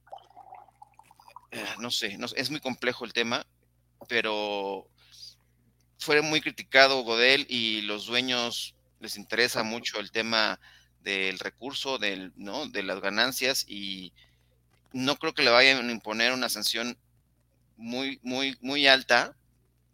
[1.79, 3.47] no sé, no, es muy complejo el tema,
[4.09, 4.89] pero
[5.99, 10.61] fue muy criticado Godel y los dueños les interesa mucho el tema
[11.03, 12.67] del recurso, del, ¿no?
[12.67, 14.13] de las ganancias y
[14.93, 16.99] no creo que le vayan a imponer una sanción
[17.77, 19.37] muy, muy, muy alta,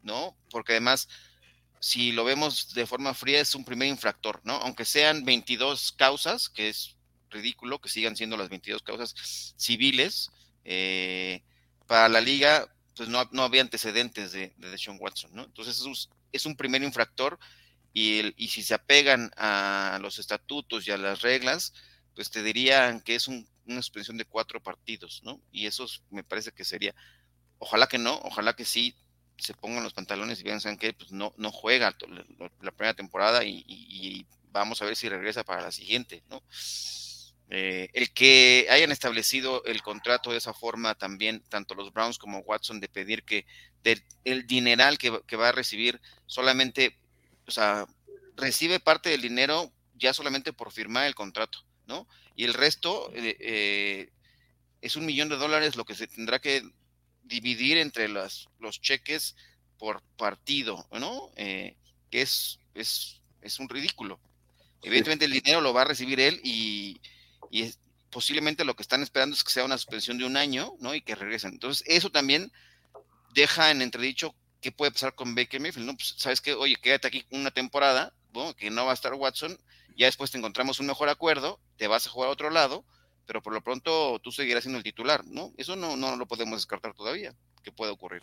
[0.02, 0.36] ¿no?
[0.50, 1.08] Porque además,
[1.82, 4.52] si lo vemos de forma fría, es un primer infractor, ¿no?
[4.58, 6.96] Aunque sean 22 causas, que es
[7.28, 10.30] ridículo que sigan siendo las 22 causas civiles,
[10.64, 11.42] eh,
[11.88, 15.42] para la liga, pues no, había antecedentes de, de Deshaun Watson, ¿no?
[15.42, 15.82] Entonces
[16.30, 17.40] es un, primer infractor
[17.92, 21.74] y, y, si se apegan a los estatutos y a las reglas,
[22.14, 23.44] pues te dirían que es una
[23.82, 25.40] suspensión de cuatro partidos, ¿no?
[25.50, 26.94] Y eso me parece que sería,
[27.58, 28.94] ojalá que no, ojalá que sí
[29.42, 31.94] se pongan los pantalones y piensan que pues no, no juega
[32.60, 36.42] la, primera temporada y, vamos a ver si regresa para la siguiente, ¿no?
[37.48, 42.40] Eh, el que hayan establecido el contrato de esa forma también, tanto los Browns como
[42.40, 43.46] Watson, de pedir que
[44.24, 46.98] el dineral que, va a recibir solamente,
[47.46, 47.86] o sea,
[48.36, 52.06] recibe parte del dinero ya solamente por firmar el contrato, ¿no?
[52.36, 54.10] Y el resto eh, eh,
[54.82, 56.62] es un millón de dólares lo que se tendrá que
[57.22, 58.48] dividir entre los
[58.80, 59.36] cheques
[59.78, 61.30] por partido, ¿no?
[61.36, 61.76] Eh,
[62.10, 64.20] que es, es, es, un ridículo.
[64.82, 67.00] Evidentemente el dinero lo va a recibir él y,
[67.50, 67.72] y
[68.10, 70.94] posiblemente lo que están esperando es que sea una suspensión de un año, ¿no?
[70.94, 71.52] Y que regresen.
[71.52, 72.52] Entonces, eso también
[73.34, 75.96] deja en entredicho qué puede pasar con Baker Mayfield, ¿no?
[75.96, 78.54] Pues, sabes que, oye, quédate aquí una temporada, ¿no?
[78.54, 79.58] que no va a estar Watson,
[79.96, 82.84] ya después te encontramos un mejor acuerdo, te vas a jugar a otro lado,
[83.32, 85.54] pero por lo pronto tú seguirás siendo el titular, ¿no?
[85.56, 88.20] Eso no, no lo podemos descartar todavía, que puede ocurrir.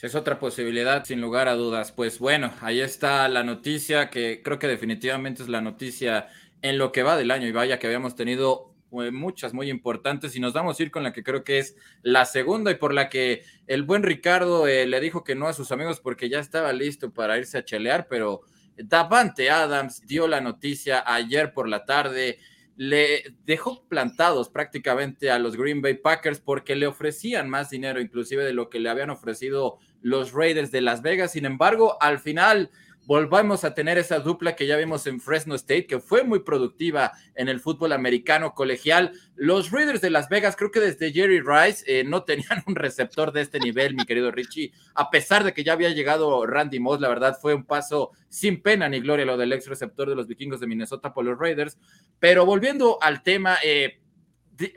[0.00, 1.92] Es otra posibilidad, sin lugar a dudas.
[1.92, 6.28] Pues bueno, ahí está la noticia que creo que definitivamente es la noticia
[6.62, 10.34] en lo que va del año y vaya que habíamos tenido eh, muchas muy importantes
[10.34, 12.94] y nos vamos a ir con la que creo que es la segunda y por
[12.94, 16.38] la que el buen Ricardo eh, le dijo que no a sus amigos porque ya
[16.38, 18.40] estaba listo para irse a chelear, pero
[18.78, 22.38] Davante Adams dio la noticia ayer por la tarde,
[22.76, 28.44] le dejó plantados prácticamente a los Green Bay Packers porque le ofrecían más dinero inclusive
[28.44, 31.32] de lo que le habían ofrecido los Raiders de Las Vegas.
[31.32, 32.70] Sin embargo, al final
[33.06, 37.12] volvamos a tener esa dupla que ya vimos en Fresno State, que fue muy productiva
[37.36, 39.12] en el fútbol americano colegial.
[39.36, 43.32] Los Raiders de Las Vegas, creo que desde Jerry Rice eh, no tenían un receptor
[43.32, 47.00] de este nivel, mi querido Richie, a pesar de que ya había llegado Randy Moss,
[47.00, 50.26] la verdad fue un paso sin pena ni gloria lo del ex receptor de los
[50.26, 51.78] vikingos de Minnesota por los Raiders.
[52.18, 54.00] Pero volviendo al tema, eh,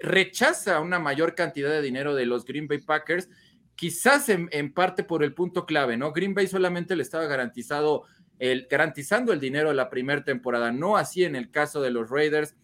[0.02, 3.28] rechaza una mayor cantidad de dinero de los Green Bay Packers
[3.80, 6.12] quizás en, en, parte por el punto clave, ¿no?
[6.12, 8.04] Green Bay solamente le estaba garantizado
[8.40, 12.10] el, garantizando el dinero de la primera temporada, no así en el caso de los
[12.10, 12.56] Raiders.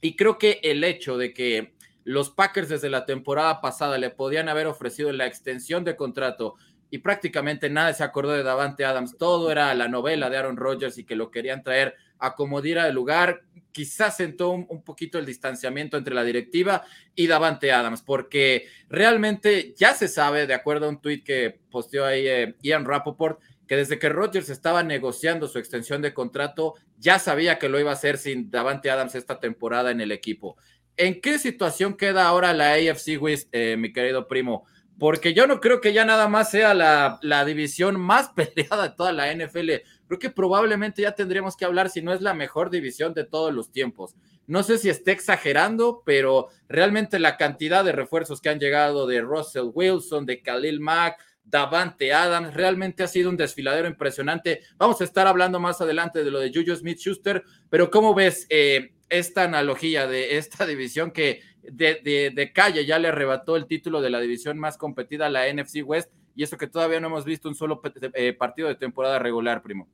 [0.00, 4.48] Y creo que el hecho de que los Packers desde la temporada pasada le podían
[4.48, 6.56] haber ofrecido la extensión de contrato
[6.90, 10.98] y prácticamente nada se acordó de Davante Adams, todo era la novela de Aaron Rodgers
[10.98, 15.24] y que lo querían traer a como diera el lugar, quizás sentó un, poquito el
[15.24, 20.90] distanciamiento entre la directiva y Davante Adams, porque realmente ya se sabe, de acuerdo a
[20.90, 25.58] un tweet que posteó ahí eh, Ian Rappaport, que desde que Rodgers estaba negociando su
[25.58, 29.90] extensión de contrato, ya sabía que lo iba a hacer sin Davante Adams esta temporada
[29.90, 30.56] en el equipo.
[30.96, 34.66] ¿En qué situación queda ahora la AFC West, eh, mi querido primo?
[34.98, 38.94] Porque yo no creo que ya nada más sea la, la división más peleada de
[38.94, 39.70] toda la NFL.
[40.06, 43.54] Creo que probablemente ya tendríamos que hablar si no es la mejor división de todos
[43.54, 44.14] los tiempos.
[44.46, 49.22] No sé si esté exagerando, pero realmente la cantidad de refuerzos que han llegado de
[49.22, 52.54] Russell Wilson, de Khalil Mack, Davante Adams.
[52.54, 54.62] Realmente ha sido un desfiladero impresionante.
[54.76, 58.46] Vamos a estar hablando más adelante de lo de Juju Smith Schuster, pero ¿cómo ves
[58.50, 64.10] eh, esta analogía de esta división que de, calle ya le arrebató el título de
[64.10, 67.54] la división más competida la NFC West y eso que todavía no hemos visto un
[67.54, 67.80] solo
[68.14, 69.88] eh, partido de temporada regular, primo?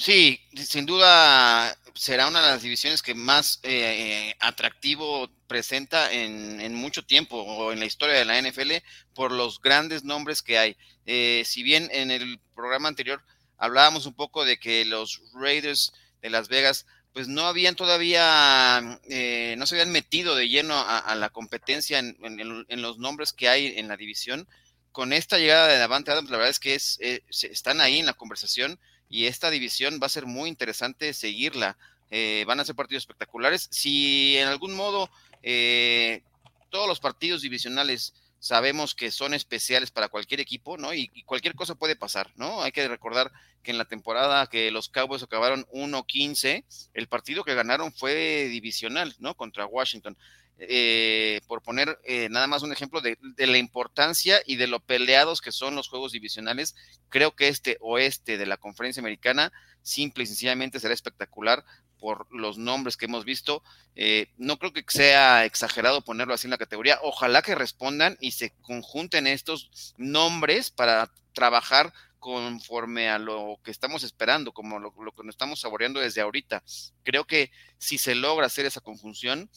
[0.00, 7.04] Sí, sin duda será una de las divisiones que más eh, atractivo presenta en, mucho
[7.04, 8.82] tiempo o en la historia de la NFL
[9.12, 10.78] por los grandes nombres que hay.
[11.04, 13.22] Eh, si bien en el programa anterior
[13.58, 19.54] hablábamos un poco de que los Raiders de Las Vegas pues no habían todavía, eh,
[19.58, 23.86] no se habían metido de lleno a, la competencia en, los nombres que hay en
[23.86, 24.48] la división.
[24.92, 28.14] Con esta llegada de Davante Adams, la verdad es que es, están ahí en la
[28.14, 28.80] conversación
[29.10, 31.76] y esta división va a ser muy interesante seguirla.
[32.10, 33.68] Eh, van a ser partidos espectaculares.
[33.70, 35.10] Si en algún modo
[35.42, 36.22] eh,
[36.70, 40.94] todos los partidos divisionales sabemos que son especiales para cualquier equipo, ¿no?
[40.94, 42.62] Y, cualquier cosa puede pasar, ¿no?
[42.62, 43.30] Hay que recordar
[43.62, 49.14] que en la temporada que los Cowboys acabaron 1-15, el partido que ganaron fue divisional,
[49.18, 49.36] ¿no?
[49.36, 50.16] Contra Washington.
[50.62, 55.40] Eh, por poner eh, nada más un ejemplo de, la importancia y de lo peleados
[55.40, 56.76] que son los juegos divisionales,
[57.08, 61.64] creo que este oeste de la conferencia americana simple y sencillamente será espectacular
[61.98, 63.62] por los nombres que hemos visto.
[63.96, 66.98] Eh, no creo que sea exagerado ponerlo así en la categoría.
[67.02, 74.04] Ojalá que respondan y se conjunten estos nombres para trabajar conforme a lo que estamos
[74.04, 76.62] esperando, como lo, lo que nos estamos saboreando desde ahorita.
[77.02, 79.48] Creo que si se logra hacer esa conjunción,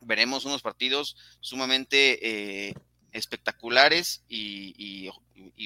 [0.00, 2.74] veremos unos partidos sumamente eh,
[3.12, 5.10] espectaculares y,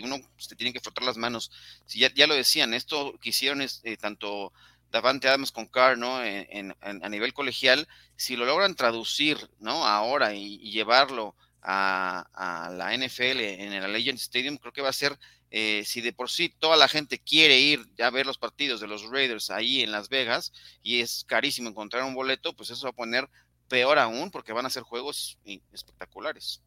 [0.02, 1.50] uno se tiene que frotar las manos.
[1.86, 4.52] Si ya, lo decían, esto que hicieron es, eh, tanto
[4.90, 6.22] Davante Adams con Carr, ¿no?
[6.22, 9.86] En, a nivel colegial, si lo logran traducir, ¿no?
[9.86, 15.18] Ahora y, llevarlo a, la NFL en el Legend Stadium, creo que va a ser,
[15.50, 18.86] eh, si de por sí toda la gente quiere ir a ver los partidos de
[18.86, 22.90] los Raiders ahí en Las Vegas y es carísimo encontrar un boleto, pues eso va
[22.90, 23.28] a poner
[23.68, 25.38] peor aún porque van a ser juegos
[25.72, 26.62] espectaculares.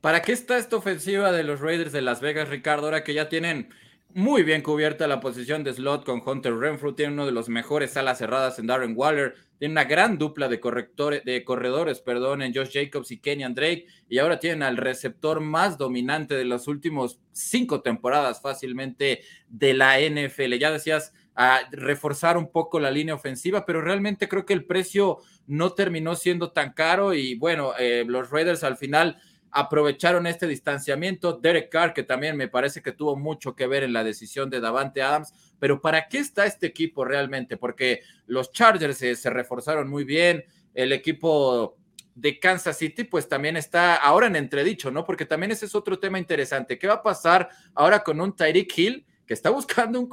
[0.00, 2.86] ¿Para qué está esta ofensiva de los Raiders de Las Vegas, Ricardo?
[2.86, 3.68] Ahora que ya tienen
[4.14, 7.96] muy bien cubierta la posición de slot con Hunter Renfrew, tiene uno de los mejores
[7.96, 12.54] alas cerradas en Darren Waller, tiene una gran dupla de, correctores, de corredores perdón, en
[12.54, 17.20] Josh Jacobs y Kenyan Drake, y ahora tienen al receptor más dominante de las últimos
[17.32, 20.54] cinco temporadas fácilmente de la NFL.
[20.54, 25.18] Ya decías, a reforzar un poco la línea ofensiva, pero realmente creo que el precio
[25.46, 29.20] no terminó siendo tan caro y bueno, eh, los Raiders al final
[29.52, 31.34] aprovecharon este distanciamiento.
[31.34, 34.60] Derek Carr, que también me parece que tuvo mucho que ver en la decisión de
[34.60, 37.56] Davante Adams, pero ¿para qué está este equipo realmente?
[37.56, 41.76] Porque los Chargers se, reforzaron muy bien, el equipo
[42.14, 45.04] de Kansas City, pues también está ahora en entredicho, ¿no?
[45.04, 46.78] Porque también ese es otro tema interesante.
[46.78, 50.10] ¿Qué va a pasar ahora con un Tyreek Hill que está buscando un,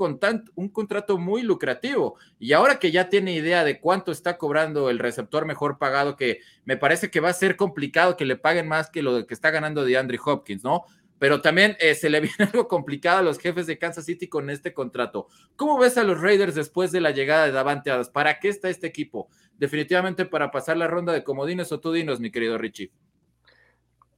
[0.53, 2.19] un contrato muy lucrativo.
[2.37, 6.41] Y ahora que ya tiene idea de cuánto está cobrando el receptor mejor pagado, que
[6.65, 9.49] me parece que va a ser complicado que le paguen más que lo que está
[9.49, 10.83] ganando de Andrew Hopkins, ¿no?
[11.17, 14.51] Pero también eh, se le viene algo complicado a los jefes de Kansas City con
[14.51, 15.25] este contrato.
[15.55, 18.09] ¿Cómo ves a los Raiders después de la llegada de Davante Adams?
[18.09, 19.29] ¿Para qué está este equipo?
[19.57, 22.91] Definitivamente para pasar la ronda de comodines o tú dinos, mi querido Richie.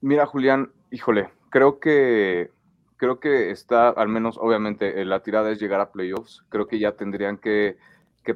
[0.02, 2.52] Mira, Julián, híjole, creo que
[3.00, 6.44] creo que está, al menos, obviamente, eh, la tirada es llegar a playoffs.
[6.50, 7.78] Creo que ya tendrían que,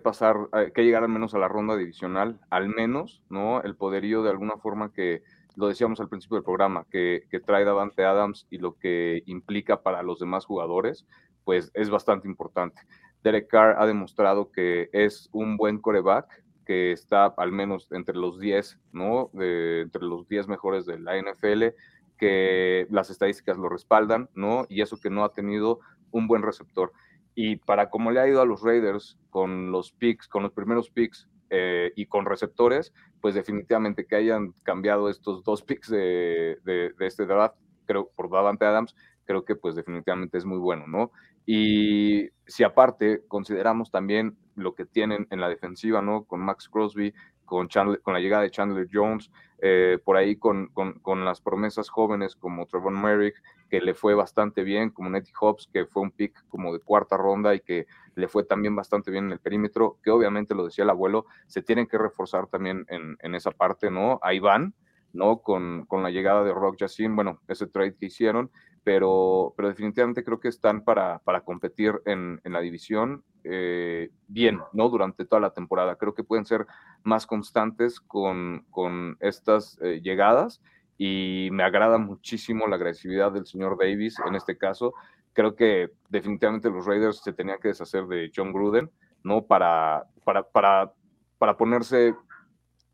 [0.01, 3.61] pasar, eh, que llegar al menos a la ronda divisional, al menos, ¿no?
[3.61, 5.21] El poderío de alguna forma que
[5.55, 9.83] lo decíamos al principio del programa, que, que trae Davante Adams y lo que implica
[9.83, 11.05] para los demás jugadores,
[11.43, 12.81] pues es bastante importante.
[13.21, 18.39] Derek Carr ha demostrado que es un buen coreback, que está al menos entre los
[18.39, 19.29] 10, ¿no?
[19.33, 21.75] entre los 10 mejores de la NFL
[22.23, 24.65] que las estadísticas lo respaldan, ¿no?
[24.69, 25.81] Y eso que no ha tenido
[26.11, 26.93] un buen receptor.
[27.35, 30.89] Y para cómo le ha ido a los Raiders con los picks, con los primeros
[30.89, 36.93] picks eh, y con receptores, pues definitivamente que hayan cambiado estos dos picks de, de,
[36.97, 41.11] de este draft, creo, por Davante Adams, creo que pues definitivamente es muy bueno, ¿no?
[41.45, 46.23] Y si aparte consideramos también lo que tienen en la defensiva, ¿no?
[46.23, 47.13] Con Max Crosby,
[47.45, 49.31] con, con la llegada de Chandler Jones,
[49.65, 54.63] eh, por ahí con, con, las promesas jóvenes como Trevor Merrick, que le fue bastante
[54.63, 58.27] bien, como Nettie Hobbs, que fue un pick como de cuarta ronda y que le
[58.27, 61.87] fue también bastante bien en el perímetro, que obviamente lo decía el abuelo, se tienen
[61.87, 64.19] que reforzar también en, en esa parte, ¿no?
[64.21, 64.73] Ahí van,
[65.13, 65.37] ¿no?
[65.37, 68.51] Con, con la llegada de Rock Jacin, bueno, ese trade que hicieron,
[68.83, 74.59] pero, pero definitivamente creo que están para, para competir en, en la división eh, bien,
[74.73, 74.89] ¿no?
[74.89, 75.95] Durante toda la temporada.
[75.95, 76.65] Creo que pueden ser
[77.03, 80.61] más constantes con, con estas eh, llegadas
[80.97, 84.93] y me agrada muchísimo la agresividad del señor Davis en este caso.
[85.33, 88.91] Creo que definitivamente los Raiders se tenían que deshacer de John Gruden,
[89.23, 89.45] ¿no?
[89.45, 90.93] Para, para, para,
[91.37, 92.15] para ponerse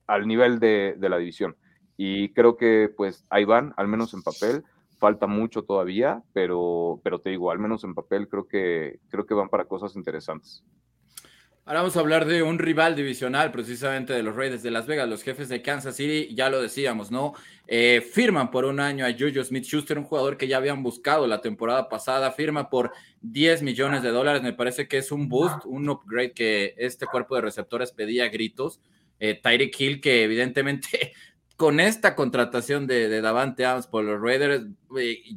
[0.08, 1.56] al nivel de, de la división.
[1.98, 4.64] Y creo que pues ahí van, al menos en papel
[5.00, 9.34] falta mucho todavía, pero, pero te digo, al menos en papel creo que, creo que
[9.34, 10.64] van para cosas interesantes.
[11.70, 15.08] Ahora vamos a hablar de un rival divisional, precisamente de los Raiders de Las Vegas,
[15.08, 17.34] los jefes de Kansas City, ya lo decíamos, ¿no?
[17.68, 21.28] Eh, firman por un año a Juju Smith Schuster, un jugador que ya habían buscado
[21.28, 25.64] la temporada pasada, firma por 10 millones de dólares, me parece que es un boost,
[25.66, 28.82] un upgrade que este cuerpo de receptores pedía gritos.
[29.20, 31.14] Eh, Tyreek Hill, que evidentemente
[31.60, 34.64] con esta contratación de, Davante Adams por los Raiders,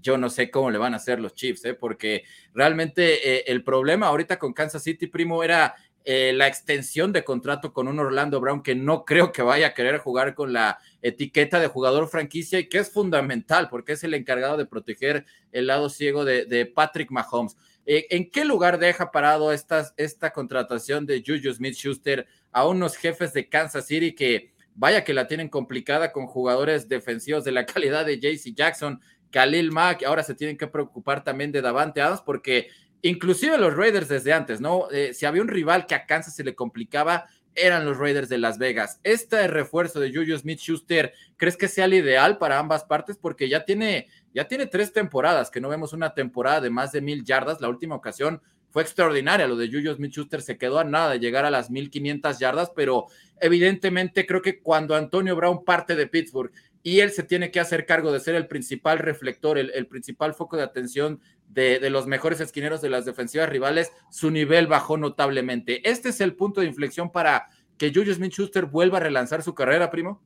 [0.00, 1.74] yo no sé cómo le van a hacer los Chiefs, ¿eh?
[1.74, 2.22] porque
[2.54, 7.72] realmente eh, el problema ahorita con Kansas City, primo, era eh, la extensión de contrato
[7.72, 11.58] con un Orlando Brown que no creo que vaya a querer jugar con la etiqueta
[11.58, 15.88] de jugador franquicia y que es fundamental porque es el encargado de proteger el lado
[15.88, 17.56] ciego de, Patrick Mahomes.
[17.84, 23.48] ¿En qué lugar deja parado esta contratación de Juju Smith Schuster a unos jefes de
[23.48, 28.18] Kansas City que Vaya que la tienen complicada con jugadores defensivos de la calidad de
[28.18, 32.68] JC Jackson, Khalil Mack, ahora se tienen que preocupar también de Davante Adams porque
[33.00, 34.90] inclusive los Raiders desde antes, ¿no?
[34.90, 38.38] Eh, si había un rival que a Kansas se le complicaba, eran los Raiders de
[38.38, 39.00] Las Vegas.
[39.02, 43.18] Este refuerzo de Juju Smith Schuster, ¿crees que sea el ideal para ambas partes?
[43.18, 47.00] Porque ya tiene, ya tiene tres temporadas, que no vemos una temporada de más de
[47.00, 47.60] mil yardas.
[47.60, 48.40] La última ocasión
[48.72, 49.46] fue extraordinaria.
[49.46, 53.06] Lo de Julius Smith-Schuster se quedó a nada de llegar a las 1500 yardas, pero
[53.40, 56.50] evidentemente creo que cuando Antonio Brown parte de Pittsburgh
[56.82, 60.56] y él se tiene que hacer cargo de ser el principal reflector, el, principal foco
[60.56, 65.88] de atención de, los mejores esquineros de las defensivas rivales, su nivel bajó notablemente.
[65.88, 67.46] ¿Este es el punto de inflexión para
[67.76, 70.22] que Julius Smith-Schuster vuelva a relanzar su carrera, primo?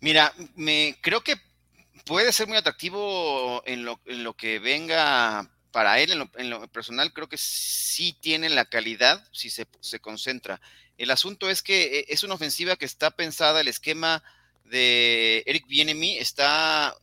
[0.00, 1.34] Mira, me creo que
[2.06, 7.36] puede ser muy atractivo en lo que venga para él, en lo, personal, creo que
[7.36, 9.66] sí tiene la calidad si se,
[10.00, 10.58] concentra.
[10.96, 14.22] El asunto es que eh, es una ofensiva que está pensada, el esquema
[14.64, 16.96] de Eric Bienemy está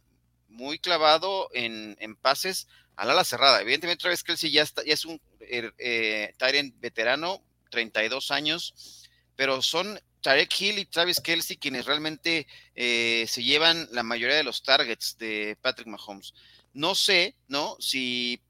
[0.48, 3.62] muy clavado en, pases al ala cerrada.
[3.62, 9.62] Evidentemente, Travis Kelsey ya, está, ya es un er, eh, Tyrant veterano, 32 años, pero
[9.62, 14.64] son Tarek Hill y Travis Kelsey quienes realmente eh, se llevan la mayoría de los
[14.64, 16.34] targets de Patrick Mahomes.
[16.74, 17.78] No sé, ¿no?
[17.80, 18.42] Si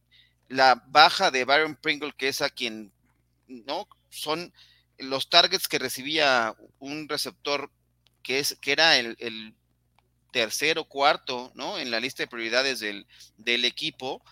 [0.54, 2.91] la baja de Byron Pringle, que es a quien,
[3.47, 3.88] ¿no?
[4.10, 4.54] Son
[4.97, 7.72] los targets que recibía un receptor
[8.22, 9.56] que, es, que era el, el
[10.32, 11.78] tercero, cuarto, ¿no?
[11.78, 14.24] En la lista de prioridades del, del equipo.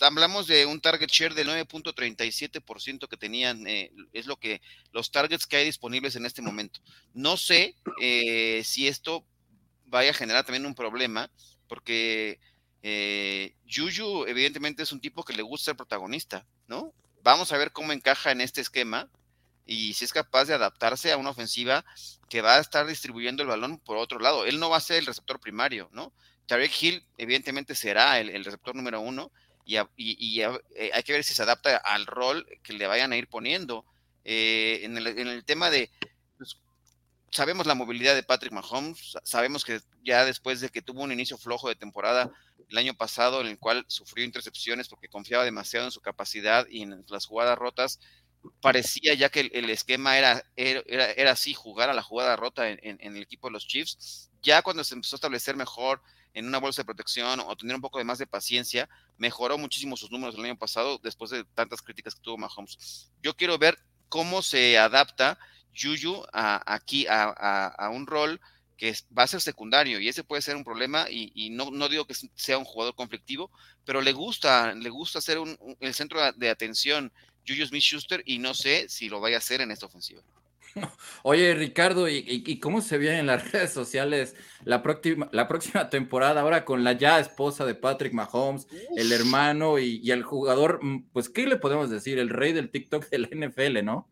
[0.00, 4.60] Hablamos de un target share del 9.37% que tenían, eh, es lo que
[4.92, 6.80] los targets que hay disponibles en este momento.
[7.12, 9.26] No sé eh, si esto
[9.86, 11.30] vaya a generar también un problema,
[11.68, 12.40] porque
[12.86, 16.92] eh, Juju evidentemente es un tipo que le gusta ser protagonista, ¿no?
[17.22, 19.08] Vamos a ver cómo encaja en este esquema
[19.64, 21.82] y si es capaz de adaptarse a una ofensiva
[22.28, 24.44] que va a estar distribuyendo el balón por otro lado.
[24.44, 26.12] Él no va a ser el receptor primario, ¿no?
[26.44, 29.32] Tarek Hill evidentemente será el, receptor número uno
[29.64, 29.78] y,
[30.42, 33.86] eh, hay que ver si se adapta al rol que le vayan a ir poniendo.
[34.26, 35.90] Eh, en, el, tema de,
[37.34, 41.36] sabemos la movilidad de Patrick Mahomes, sabemos que ya después de que tuvo un inicio
[41.36, 42.30] flojo de temporada
[42.68, 46.82] el año pasado en el cual sufrió intercepciones porque confiaba demasiado en su capacidad y
[46.82, 47.98] en las jugadas rotas,
[48.60, 53.22] parecía ya que el, esquema era, era, así, jugar a la jugada rota en, el
[53.22, 54.30] equipo de los Chiefs.
[54.42, 56.02] Ya cuando se empezó a establecer mejor
[56.34, 59.96] en una bolsa de protección o tener un poco de más de paciencia, mejoró muchísimo
[59.96, 63.10] sus números el año pasado después de tantas críticas que tuvo Mahomes.
[63.22, 63.78] Yo quiero ver
[64.08, 65.38] cómo se adapta
[65.76, 67.24] Juju a, aquí a,
[67.68, 68.40] a, un rol
[68.76, 72.06] que va a ser secundario y ese puede ser un problema y, no, no, digo
[72.06, 73.50] que sea un jugador conflictivo,
[73.84, 77.12] pero le gusta, le gusta ser un, el centro de atención
[77.46, 80.22] Julius Smith-Schuster y no sé si lo vaya a hacer en esta ofensiva.
[81.22, 86.40] Oye, Ricardo, ¿y, cómo se ve en las redes sociales la próxima, la próxima temporada
[86.40, 88.66] ahora con la ya esposa de Patrick Mahomes,
[88.96, 92.18] el hermano y, el jugador, mm, pues, ¿qué le podemos decir?
[92.18, 94.08] El rey del TikTok del NFL, ¿no?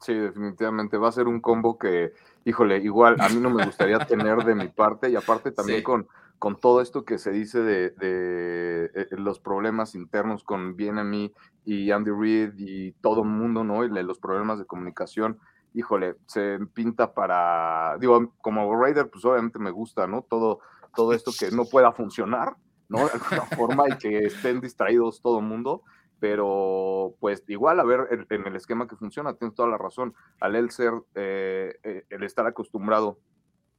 [0.00, 2.14] Sí, definitivamente va a ser un combo que,
[2.46, 6.08] híjole, igual a mí no me gustaría tener de mi parte y aparte también con,
[6.38, 11.34] con todo esto que se dice de, eh, los problemas internos con mí
[11.66, 13.84] y Andy Reid y todo el mundo, ¿no?
[13.84, 15.38] Y los problemas de comunicación,
[15.74, 20.22] híjole, se pinta para, digo, como Raider, pues obviamente me gusta, ¿no?
[20.22, 20.60] Todo,
[20.96, 22.56] todo esto que no pueda funcionar,
[22.88, 23.00] ¿no?
[23.00, 25.82] De alguna forma y que estén distraídos todo el mundo,
[26.20, 30.54] pero pues igual, a ver, en, el esquema que funciona, tienes toda la razón, al
[30.54, 33.18] él ser, eh, eh, el estar acostumbrado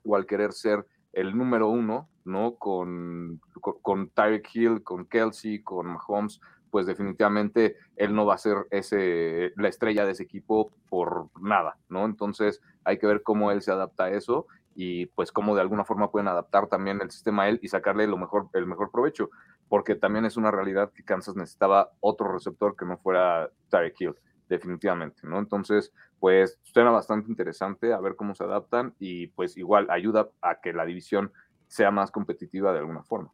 [0.04, 2.56] o al querer ser el número uno, ¿no?
[2.56, 8.40] Con, con, con Tyreek Hill, con Kelsey, con Mahomes, pues definitivamente él no va a
[8.40, 12.06] ser ese, la estrella de ese equipo por nada, ¿no?
[12.06, 15.84] Entonces hay que ver cómo él se adapta a eso y pues cómo de alguna
[15.84, 19.30] forma pueden adaptar también el sistema a él y sacarle lo mejor, el mejor provecho,
[19.72, 24.16] porque también es una realidad que Kansas necesitaba otro receptor que no fuera Tyreek Hill,
[24.50, 25.40] definitivamente, ¿no?
[25.40, 30.60] Entonces, pues suena bastante interesante a ver cómo se adaptan y pues igual ayuda a
[30.60, 31.32] que la división
[31.68, 33.32] sea más competitiva de alguna forma.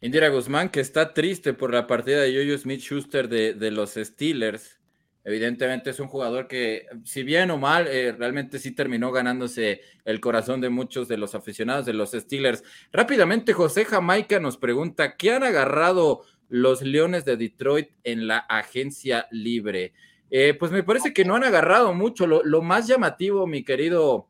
[0.00, 4.80] Indira Guzmán, que está triste por la partida de Yoyo Smith Schuster de, los Steelers.
[5.24, 10.20] Evidentemente es un jugador que, si bien o mal, eh, realmente sí terminó ganándose el
[10.20, 12.62] corazón de muchos de los aficionados de los Steelers.
[12.92, 19.26] Rápidamente, José Jamaica nos pregunta, ¿qué han agarrado los Leones de Detroit en la agencia
[19.30, 19.94] libre?
[20.30, 22.26] Eh, pues me parece que no han agarrado mucho.
[22.26, 24.28] Lo, lo, más llamativo, mi querido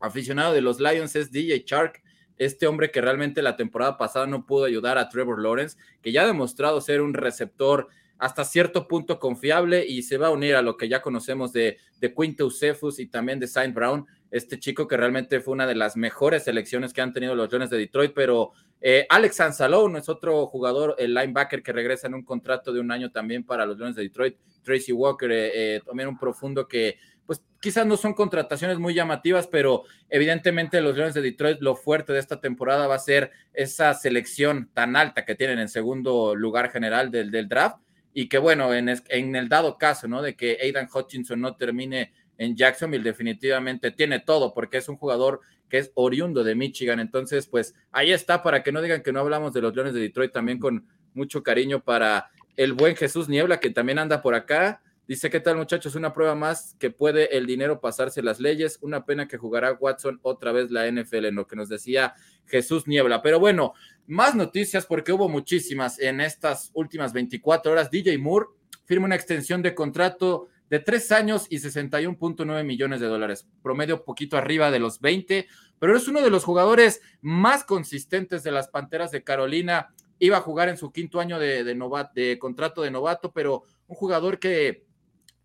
[0.00, 2.02] aficionado de los Lions, es DJ Shark
[2.36, 6.22] este hombre que realmente la temporada pasada no pudo ayudar a Trevor Lawrence, que ya
[6.22, 10.62] ha demostrado ser un receptor hasta cierto punto confiable y se va a unir a
[10.62, 14.88] lo que ya conocemos de, de Quinto Cephus y también de Saint Brown, este chico
[14.88, 18.12] que realmente fue una de las mejores selecciones que han tenido los Leones de Detroit,
[18.14, 22.80] pero eh, Alex Anzalone es otro jugador, el linebacker que regresa en un contrato de
[22.80, 26.66] un año también para los Leones de Detroit, Tracy Walker, eh, eh, también un profundo
[26.66, 31.74] que pues quizás no son contrataciones muy llamativas, pero evidentemente los Leones de Detroit, lo
[31.74, 36.34] fuerte de esta temporada va a ser esa selección tan alta que tienen en segundo
[36.34, 37.78] lugar general del, del draft
[38.14, 40.22] y que bueno, en, en, el dado caso, ¿no?
[40.22, 45.40] De que Aidan Hutchinson no termine en Jacksonville, definitivamente tiene todo, porque es un jugador
[45.68, 47.00] que es oriundo de Michigan.
[47.00, 50.00] Entonces, pues ahí está, para que no digan que no hablamos de los Leones de
[50.00, 54.80] Detroit, también con mucho cariño para el buen Jesús Niebla, que también anda por acá.
[55.06, 55.96] Dice, ¿qué tal muchachos?
[55.96, 58.78] Una prueba más que puede el dinero pasarse las leyes.
[58.80, 62.14] Una pena que jugará Watson otra vez la NFL, en lo que nos decía
[62.46, 63.20] Jesús Niebla.
[63.20, 63.74] Pero bueno,
[64.06, 67.90] más noticias porque hubo muchísimas en estas últimas 24 horas.
[67.90, 68.46] DJ Moore
[68.84, 74.36] firma una extensión de contrato de tres años y 61.9 millones de dólares, promedio poquito
[74.36, 75.46] arriba de los 20,
[75.78, 80.42] pero es uno de los jugadores más consistentes de las Panteras de Carolina iba a
[80.42, 84.84] jugar en su quinto año de, de contrato de novato, pero un jugador que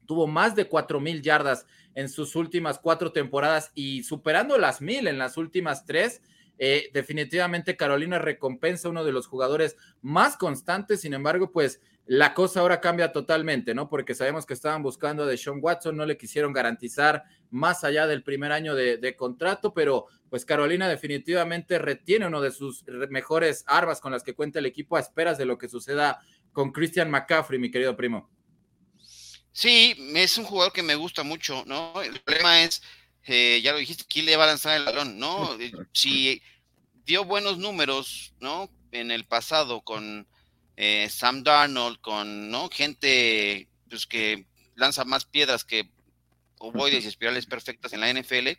[0.06, 5.08] tuvo más de cuatro mil yardas en sus últimas cuatro temporadas y superando las mil
[5.08, 6.22] en las últimas tres.
[6.62, 12.60] Eh, definitivamente Carolina recompensa uno de los jugadores más constantes, sin embargo, pues la cosa
[12.60, 13.88] ahora cambia totalmente, ¿no?
[13.88, 18.24] Porque sabemos que estaban buscando a Deshaun Watson, no le quisieron garantizar más allá del
[18.24, 24.12] primer año de, contrato, pero pues Carolina definitivamente retiene uno de sus mejores armas con
[24.12, 26.20] las que cuenta el equipo a esperas de lo que suceda
[26.52, 28.30] con Christian McCaffrey, mi querido primo.
[29.52, 32.02] Sí, es un jugador que me gusta mucho, ¿no?
[32.02, 32.82] El problema es,
[33.30, 35.20] eh, ya lo dijiste, ¿quién le va a lanzar el balón?
[35.20, 35.60] ¿No?
[35.60, 36.42] Eh, si
[37.06, 38.70] dio buenos números, ¿no?
[38.92, 40.28] En el pasado con
[40.78, 42.70] eh, Sam Darnold, con ¿no?
[42.70, 45.92] gente pues, que lanza más piedras que
[46.60, 48.50] ovoides y espirales perfectas en la NFL.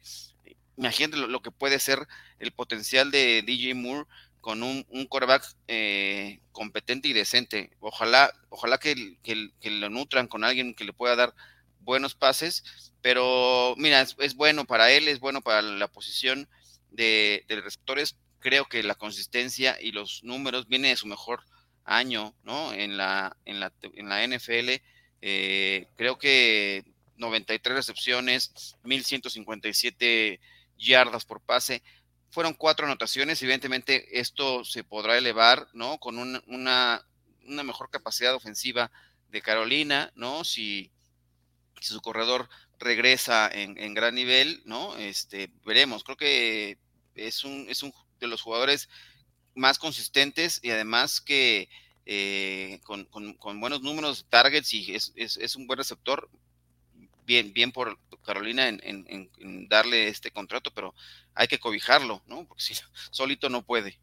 [0.77, 2.07] Imagínate lo, que puede ser
[2.39, 4.07] el potencial de DJ Moore
[4.41, 7.71] con un, un quarterback eh, competente y decente.
[7.81, 9.17] Ojalá, ojalá que,
[9.63, 11.35] lo nutran con alguien que le pueda dar
[11.81, 16.49] buenos pases, pero mira, es, bueno para él, es bueno para la posición
[16.91, 18.17] de, de receptores.
[18.39, 21.45] Creo que la consistencia y los números vienen de su mejor
[21.85, 22.73] año, ¿no?
[22.73, 24.81] En la, en la, en la NFL,
[25.23, 26.85] eh, creo que
[27.17, 30.41] 93 recepciones, 1157
[30.79, 31.83] yardas por pase.
[32.31, 35.99] Fueron cuatro anotaciones, evidentemente esto se podrá elevar, ¿no?
[35.99, 37.05] Con una, una,
[37.65, 38.91] mejor capacidad ofensiva
[39.29, 40.45] de Carolina, ¿no?
[40.45, 40.93] Si,
[41.81, 44.97] si su corredor regresa en, en, gran nivel, ¿no?
[44.97, 46.05] Este, veremos.
[46.05, 46.79] Creo que
[47.15, 48.89] es un, es un de los jugadores
[49.55, 51.69] más consistentes y además que
[52.07, 53.09] eh, con,
[53.61, 56.29] buenos números de targets y es, un buen receptor.
[57.27, 60.95] Bien, bien por Carolina en, darle este contrato, pero
[61.35, 62.45] hay que cobijarlo, ¿no?
[62.47, 62.75] Porque si
[63.13, 64.01] solito no puede.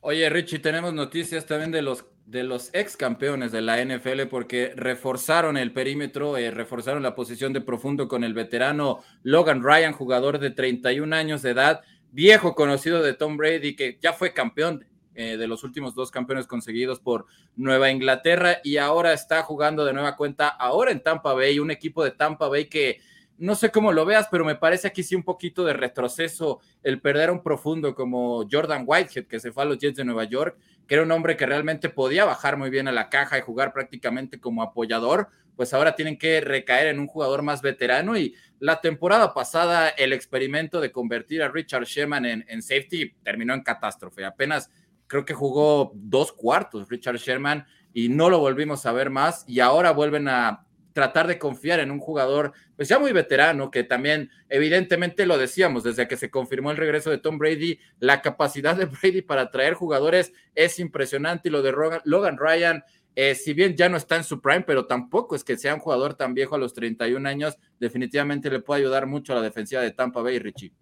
[0.00, 4.72] Oye, Richie, tenemos noticias también de los, de los ex campeones de la NFL porque
[4.76, 10.38] reforzaron el perímetro, eh, reforzaron la posición de profundo con el veterano Logan Ryan, jugador
[10.38, 15.36] de 31 años de edad viejo conocido de Tom Brady, que ya fue campeón eh,
[15.36, 20.16] de los últimos dos campeones conseguidos por Nueva Inglaterra y ahora está jugando de nueva
[20.16, 23.00] cuenta ahora en Tampa Bay, un equipo de Tampa Bay que
[23.38, 27.00] no sé cómo lo veas, pero me parece aquí sí un poquito de retroceso el
[27.00, 30.24] perder a un profundo como Jordan Whitehead, que se fue a los Jets de Nueva
[30.24, 33.42] York, que era un hombre que realmente podía bajar muy bien a la caja y
[33.42, 38.34] jugar prácticamente como apoyador, pues ahora tienen que recaer en un jugador más veterano y
[38.58, 44.24] la temporada pasada el experimento de convertir a Richard Sherman en, safety terminó en catástrofe.
[44.24, 44.70] Apenas
[45.06, 49.60] creo que jugó dos cuartos Richard Sherman y no lo volvimos a ver más y
[49.60, 50.65] ahora vuelven a
[50.96, 55.84] tratar de confiar en un jugador, pues ya muy veterano, que también evidentemente lo decíamos
[55.84, 59.74] desde que se confirmó el regreso de Tom Brady, la capacidad de Brady para traer
[59.74, 62.82] jugadores es impresionante y lo de Logan Ryan
[63.14, 65.80] eh, si bien ya no está en su prime, pero tampoco es que sea un
[65.80, 69.82] jugador tan viejo a los 31 años, definitivamente le puede ayudar mucho a la defensiva
[69.82, 70.72] de Tampa Bay, Richie.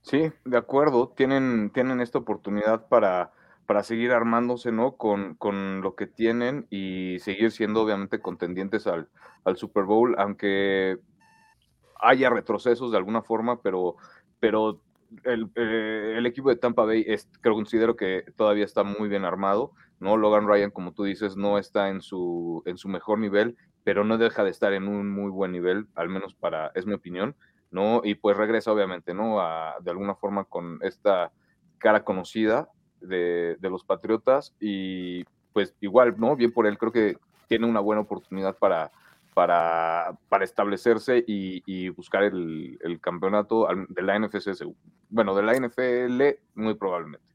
[0.00, 3.30] Sí, de acuerdo, tienen, tienen esta oportunidad para,
[3.66, 4.96] para seguir armándose, ¿no?
[4.96, 9.08] Con, con, lo que tienen y seguir siendo obviamente contendientes al,
[9.44, 10.98] al Super Bowl, aunque
[12.00, 13.96] haya retrocesos de alguna forma, pero,
[14.40, 14.80] pero
[15.24, 19.24] el, eh, el, equipo de Tampa Bay es, creo, considero que todavía está muy bien
[19.24, 20.16] armado, ¿no?
[20.16, 24.18] Logan Ryan, como tú dices, no está en su, en su mejor nivel, pero no
[24.18, 27.36] deja de estar en un muy buen nivel, al menos para, es mi opinión,
[27.70, 28.02] ¿no?
[28.04, 29.40] Y pues regresa, obviamente, ¿no?
[29.40, 31.32] A, de alguna forma con esta
[31.78, 32.68] cara conocida
[33.08, 36.36] de, los Patriotas y pues igual, ¿no?
[36.36, 37.16] Bien por él, creo que
[37.48, 38.90] tiene una buena oportunidad para
[39.34, 44.64] para, para establecerse y, buscar el, campeonato de la NFC,
[45.10, 47.33] bueno, de la NFL muy probablemente.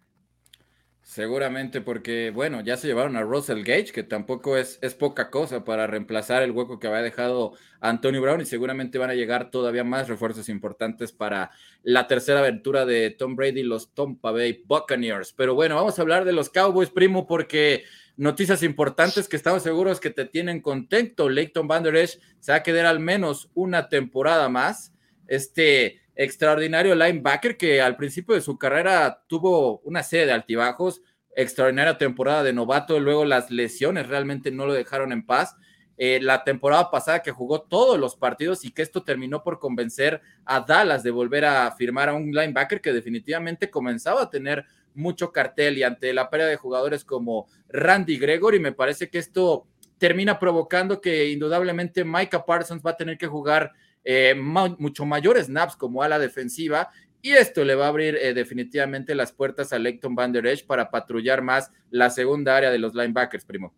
[1.09, 5.63] Seguramente porque, bueno, ya se llevaron a Russell Gage, que tampoco es, es poca cosa
[5.63, 9.83] para reemplazar el hueco que había dejado Antonio Brown y seguramente van a llegar todavía
[9.83, 11.49] más refuerzos importantes para
[11.81, 15.33] la tercera aventura de Tom Brady, los Tampa Bay Buccaneers.
[15.33, 17.85] Pero bueno, vamos a hablar de los Cowboys, primo, porque
[18.15, 21.27] Noticias importantes que estamos seguros que te tienen contento.
[21.27, 24.93] Leighton Van Der Esch se va a quedar al menos una temporada más.
[25.25, 31.01] Este extraordinario linebacker que al principio de su carrera tuvo una serie de altibajos,
[31.33, 35.55] extraordinaria temporada de novato, luego las lesiones realmente no lo dejaron en paz.
[35.97, 40.21] Eh, la temporada pasada que jugó todos los partidos y que esto terminó por convencer
[40.43, 45.31] a Dallas de volver a firmar a un linebacker que definitivamente comenzaba a tener mucho
[45.31, 49.67] cartel y ante la pérdida de jugadores como Randy Gregory, me parece que esto
[49.97, 53.71] termina provocando que indudablemente Micah Parsons va a tener que jugar
[54.03, 56.89] eh, mucho mayores snaps como a la defensiva
[57.21, 60.65] y esto le va a abrir eh, definitivamente las puertas a Leighton Van Der Esch
[60.65, 63.73] para patrullar más la segunda área de los linebackers, primo.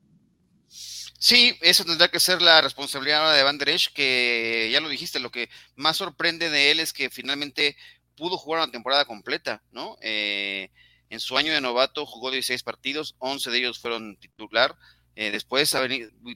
[0.67, 5.19] Sí, eso tendrá que ser la responsabilidad de Van Der Esch, que ya lo dijiste,
[5.19, 7.75] lo que más sorprende de él es que finalmente
[8.15, 9.97] pudo jugar una temporada completa, ¿no?
[10.01, 10.69] Eh,
[11.09, 14.75] en su año de novato jugó 16 partidos, 11 de ellos fueron titular.
[15.15, 15.75] Eh, después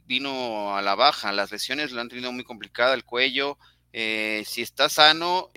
[0.05, 3.57] vino a la baja, las lesiones lo han tenido muy complicada, el cuello.
[4.45, 5.51] Si está sano,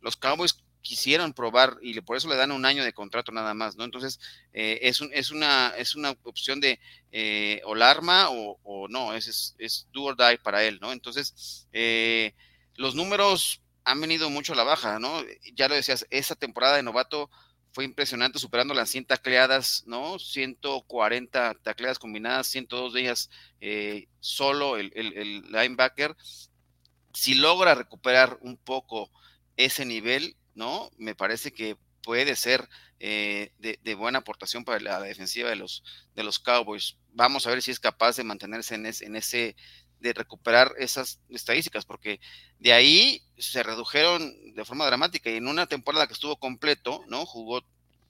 [0.00, 3.76] los Cowboys quisieron probar y por eso le dan un año de contrato nada más,
[3.76, 3.84] ¿no?
[3.84, 4.18] Entonces,
[4.52, 6.80] eh, es, un, es, una, es una opción de
[7.12, 10.92] eh, o la arma o, no, es, es, do or die para él, ¿no?
[10.92, 12.34] Entonces, eh,
[12.74, 15.22] los números han venido mucho a la baja, ¿no?
[15.54, 17.30] Ya lo decías, esa temporada de novato
[17.72, 20.18] fue impresionante, superando las 100 tacleadas, ¿no?
[20.18, 23.30] 140 tacleadas combinadas, 102 de ellas
[24.18, 26.16] solo el, el, el linebacker.
[27.12, 29.10] Si logra recuperar un poco
[29.56, 30.90] ese nivel, ¿no?
[30.96, 35.82] Me parece que puede ser eh, de, buena aportación para la defensiva de los,
[36.14, 36.96] de los Cowboys.
[37.12, 39.56] Vamos a ver si es capaz de mantenerse en, en ese,
[40.00, 42.20] de recuperar esas estadísticas, porque
[42.58, 47.26] de ahí se redujeron de forma dramática y en una temporada que estuvo completo, ¿no?
[47.26, 47.62] Jugó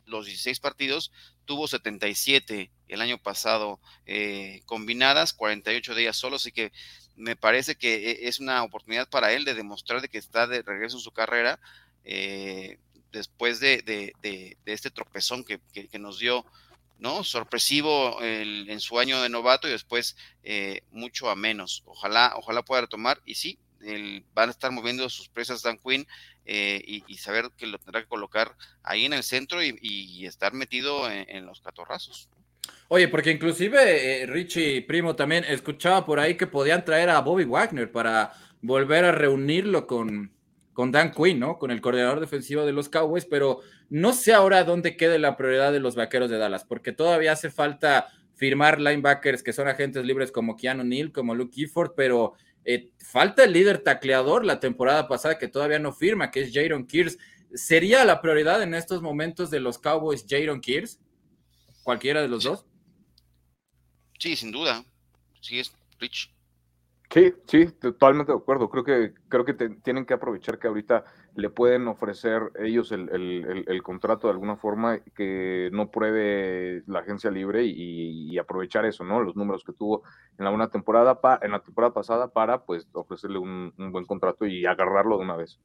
[0.07, 1.13] los 16 partidos,
[1.45, 6.73] tuvo 77 el año pasado eh, combinadas, 48 de ellas solo, así que
[7.21, 10.63] me parece que e, es una oportunidad para él de demostrar de que está de
[10.63, 11.61] regreso en su carrera
[12.05, 12.79] eh,
[13.13, 14.15] después de,
[14.67, 15.61] este tropezón que,
[15.99, 16.45] nos dio,
[16.99, 17.25] ¿no?
[17.25, 21.83] Sorpresivo en su año de novato y después eh, mucho a menos.
[21.87, 23.59] Ojalá, ojalá pueda retomar y sí,
[24.35, 26.07] van a estar moviendo sus presas Dan Quinn
[26.45, 31.11] eh, y, saber que lo tendrá que colocar ahí en el centro y, estar metido
[31.11, 32.29] en, los catorrazos.
[32.89, 37.93] Oye, porque inclusive Richie Primo también escuchaba por ahí que podían traer a Bobby Wagner
[37.93, 38.33] para
[38.63, 40.33] volver a reunirlo con,
[40.73, 41.59] con Dan Quinn, ¿no?
[41.59, 45.73] Con el coordinador defensivo de los Cowboys, pero no sé ahora dónde quede la prioridad
[45.73, 50.33] de los vaqueros de Dallas, porque todavía hace falta firmar linebackers que son agentes libres
[50.33, 52.33] como Keanu Neal, como Luke Gifford, pero
[52.65, 56.87] eh, falta el líder tacleador la temporada pasada que todavía no firma, que es Jaron
[56.87, 57.19] Kears.
[57.53, 61.01] ¿Sería la prioridad en estos momentos de los Cowboys Jaron Kears?
[61.91, 62.65] ¿Cualquiera de los dos?
[64.17, 64.85] Sí, sin duda.
[65.41, 66.33] Sí, es Rich.
[67.13, 68.71] Sí, sí, totalmente de acuerdo.
[68.71, 74.29] Creo que, creo que tienen que aprovechar que ahorita le pueden ofrecer ellos el, contrato
[74.29, 79.21] de alguna forma que no pruebe la agencia libre y, aprovechar eso, ¿no?
[79.21, 80.05] Los números que tuvo
[80.39, 84.65] en la una temporada, en la temporada pasada para pues ofrecerle un buen contrato y
[84.65, 85.59] agarrarlo de una vez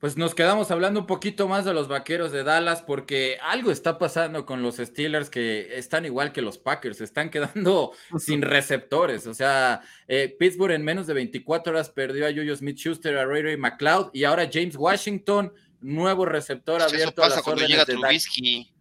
[0.00, 3.98] pues nos quedamos hablando un poquito más de los vaqueros de Dallas porque algo está
[3.98, 9.26] pasando con los Steelers que están igual que los Packers, están quedando sin receptores.
[9.26, 13.26] O sea, eh, Pittsburgh en menos de 24 horas perdió a Julius Smith Schuster, a
[13.26, 17.22] Ray Ray McLeod y ahora James Washington, nuevo receptor abierto.
[17.22, 18.72] Eso pasa cuando llega Trubisky.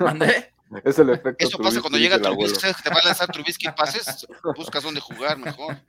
[0.00, 0.52] ¿Mandé?
[0.84, 4.82] Es el efecto Eso pasa cuando llega Trubisky, te va a lanzar Trubisky pases, buscas
[4.82, 5.76] dónde jugar mejor.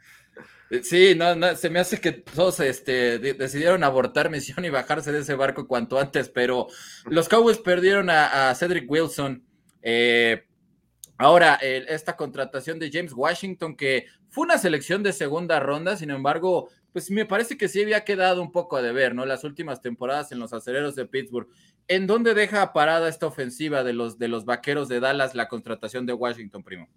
[0.69, 5.11] Eh, sí, no, no, se me hace que todos este, decidieron abortar misión y bajarse
[5.11, 6.67] de ese barco cuanto antes, pero
[7.05, 9.43] los Cowboys perdieron a, Cedric Wilson.
[9.81, 10.45] Eh,
[11.17, 16.69] ahora, esta contratación de James Washington, que fue una selección de segunda ronda, sin embargo,
[16.91, 19.25] pues me parece que sí había quedado un poco a deber, ¿no?
[19.25, 21.47] Las últimas temporadas en los aceleros de Pittsburgh.
[21.87, 26.05] ¿En dónde deja parada esta ofensiva de los, de los vaqueros de Dallas la contratación
[26.05, 26.89] de Washington, primo?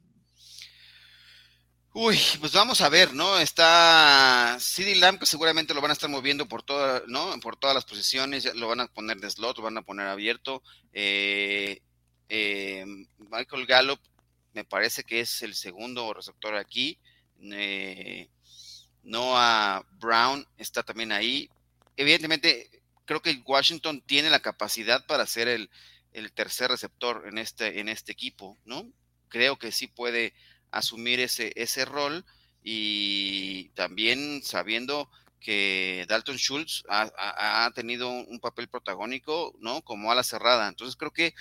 [1.92, 3.40] Uy, pues vamos a ver, ¿no?
[3.40, 7.38] Está CD Lamb, que seguramente lo van a estar moviendo por toda, ¿no?
[7.40, 10.62] Por todas las posiciones, lo van a poner de slot, lo van a poner abierto.
[10.92, 11.82] Eh,
[12.28, 12.84] eh,
[13.18, 13.98] Michael Gallup
[14.52, 16.96] me parece que es el segundo receptor aquí.
[17.40, 18.28] Eh,
[19.02, 21.50] Noah Brown está también ahí.
[21.96, 22.70] Evidentemente,
[23.04, 25.68] creo que Washington tiene la capacidad para ser el,
[26.12, 28.88] el tercer receptor en este, en este equipo, ¿no?
[29.28, 30.34] Creo que sí puede
[30.70, 32.24] asumir ese, ese rol
[32.62, 35.10] y también sabiendo
[35.40, 39.82] que Dalton Schultz ha, tenido un papel protagónico, ¿no?
[39.82, 40.68] Como ala cerrada.
[40.68, 41.34] Entonces creo que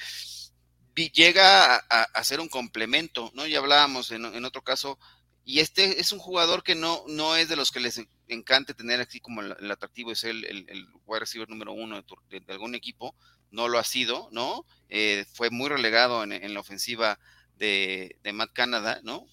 [1.07, 3.45] llega a, ser un complemento, ¿no?
[3.45, 4.97] Ya hablábamos en, en, otro caso,
[5.45, 8.99] y este es un jugador que no, no es de los que les encante tener
[8.99, 13.15] así como el, atractivo, es el, el, wide receiver número uno de, algún equipo,
[13.51, 14.65] no lo ha sido, ¿no?
[14.89, 17.19] Eh, fue muy relegado en, en la ofensiva
[17.59, 19.27] de, de Matt Canada, ¿no?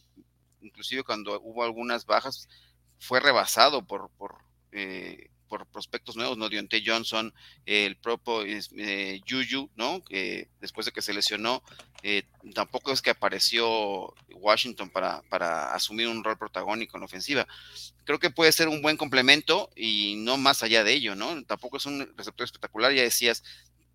[0.60, 2.48] Inclusive cuando hubo algunas bajas,
[2.98, 4.38] fue rebasado por, por,
[4.72, 6.48] eh, por prospectos nuevos, ¿no?
[6.48, 7.32] Dionte Johnson,
[7.66, 10.02] el propio eh, Juju, ¿no?
[10.02, 11.62] Que después de que se lesionó,
[12.02, 17.46] eh, tampoco es que apareció Washington para, para asumir un rol protagónico en ofensiva.
[18.04, 21.44] Creo que puede ser un buen complemento y no más allá de ello, ¿no?
[21.44, 23.44] Tampoco es un receptor espectacular, ya decías,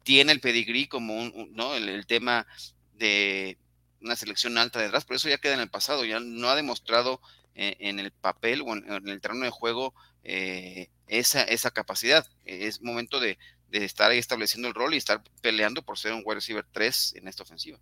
[0.03, 1.75] tiene el pedigrí como un, ¿no?
[1.75, 2.47] el tema
[2.93, 3.57] de
[4.01, 6.55] una selección alta de draft, pero eso ya queda en el pasado, ya no ha
[6.55, 7.21] demostrado
[7.55, 9.93] eh, en el papel o en, el terreno de juego
[10.23, 12.25] eh, esa, esa capacidad.
[12.45, 13.37] Es momento de,
[13.71, 17.27] estar ahí estableciendo el rol y estar peleando por ser un wide receiver 3 en
[17.27, 17.79] esta ofensiva.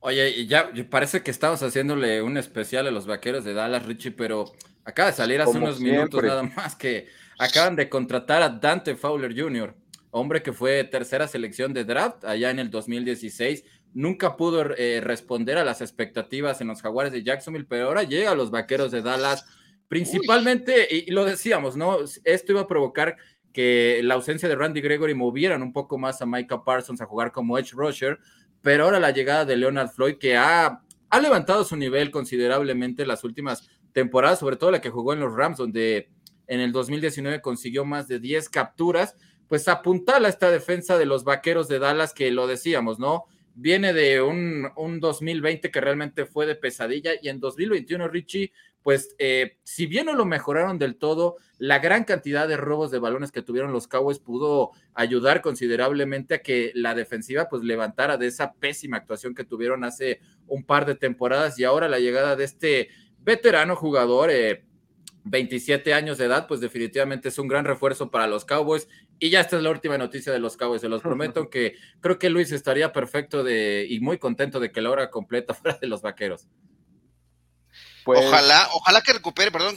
[0.00, 4.12] Oye, y ya parece que estamos haciéndole un especial a los vaqueros de Dallas, Richie,
[4.12, 4.52] pero
[4.84, 9.38] acaba de salir hace unos minutos nada más que acaban de contratar a Dante Fowler
[9.38, 9.74] Jr.,
[10.10, 13.64] hombre que fue tercera selección de draft allá en el 2016
[13.96, 18.32] nunca pudo eh, responder a las expectativas en los Jaguares de Jacksonville, pero ahora llega
[18.32, 19.46] a los Vaqueros de Dallas,
[19.88, 22.00] principalmente, y, lo decíamos, ¿no?
[22.24, 23.16] Esto iba a provocar
[23.54, 27.32] que la ausencia de Randy Gregory movieran un poco más a Micah Parsons a jugar
[27.32, 28.18] como edge rusher,
[28.60, 33.24] pero ahora la llegada de Leonard Floyd, que ha, ha levantado su nivel considerablemente las
[33.24, 36.10] últimas temporadas, sobre todo la que jugó en los Rams, donde
[36.48, 39.16] en el 2019 consiguió más de 10 capturas,
[39.48, 43.24] pues apuntala esta defensa de los Vaqueros de Dallas, que lo decíamos, ¿no?
[43.56, 48.52] Viene de un, 2020 que realmente fue de pesadilla y en 2021, Richie,
[48.82, 52.98] pues eh, si bien no lo mejoraron del todo, la gran cantidad de robos de
[52.98, 58.26] balones que tuvieron los Cowboys pudo ayudar considerablemente a que la defensiva pues levantara de
[58.26, 62.44] esa pésima actuación que tuvieron hace un par de temporadas y ahora la llegada de
[62.44, 62.90] este
[63.24, 64.64] veterano jugador, eh,
[65.24, 68.86] 27 años de edad, pues definitivamente es un gran refuerzo para los Cowboys.
[69.18, 72.18] Y ya esta es la última noticia de los Cowboys, se los prometo que creo
[72.18, 75.86] que Luis estaría perfecto de, y muy contento de que la hora completa fuera de
[75.86, 76.46] los Vaqueros.
[78.04, 79.76] Pues ojalá, ojalá que recupere, perdón,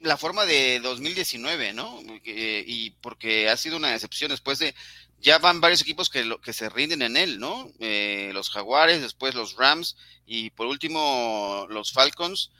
[0.00, 2.00] la forma de 2019, ¿no?
[2.24, 4.74] y porque ha sido una decepción después de,
[5.20, 7.70] ya van varios equipos que, que se rinden en él, ¿no?
[7.78, 12.50] Eh, los Jaguares, después los Rams y por último los Falcons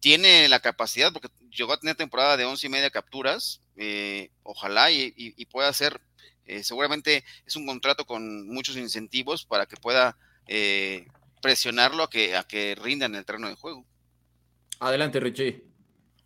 [0.00, 4.90] tiene la capacidad, porque llegó a tener temporada de once y media capturas, eh, ojalá
[4.90, 6.02] y, pueda ser,
[6.44, 11.06] eh, seguramente es un contrato con muchos incentivos para que pueda eh,
[11.40, 13.86] presionarlo a que, a que rinda en el terreno de juego.
[14.80, 15.64] Adelante, Richie.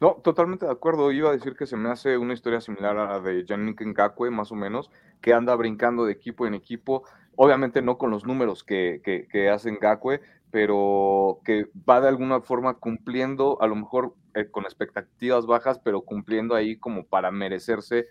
[0.00, 1.12] No, totalmente de acuerdo.
[1.12, 4.32] Iba a decir que se me hace una historia similar a la de Yannick Ngakwe,
[4.32, 4.90] más o menos,
[5.22, 7.04] que anda brincando de equipo en equipo.
[7.36, 10.20] Obviamente no con los números que, que, que hace Ngakwe,
[10.54, 16.02] pero que va de alguna forma cumpliendo, a lo mejor eh, con expectativas bajas, pero
[16.02, 18.06] cumpliendo ahí como para merecerse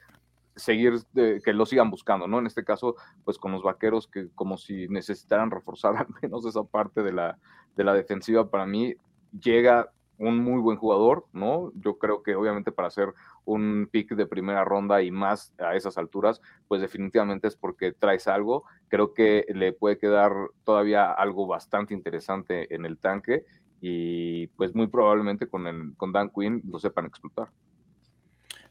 [0.53, 2.39] seguir, que lo sigan buscando, ¿no?
[2.39, 6.65] En este caso, pues con los vaqueros que como si necesitaran reforzar al menos esa
[6.65, 7.39] parte de la,
[7.77, 8.93] de la defensiva, para mí
[9.31, 11.71] llega un muy buen jugador, ¿no?
[11.75, 13.13] Yo creo que obviamente para hacer
[13.45, 18.27] un pick de primera ronda y más a esas alturas, pues definitivamente es porque traes
[18.27, 18.63] algo.
[18.87, 20.31] Creo que le puede quedar
[20.63, 23.45] todavía algo bastante interesante en el tanque
[23.81, 27.49] y pues muy probablemente con, el, con Dan Quinn lo sepan explotar.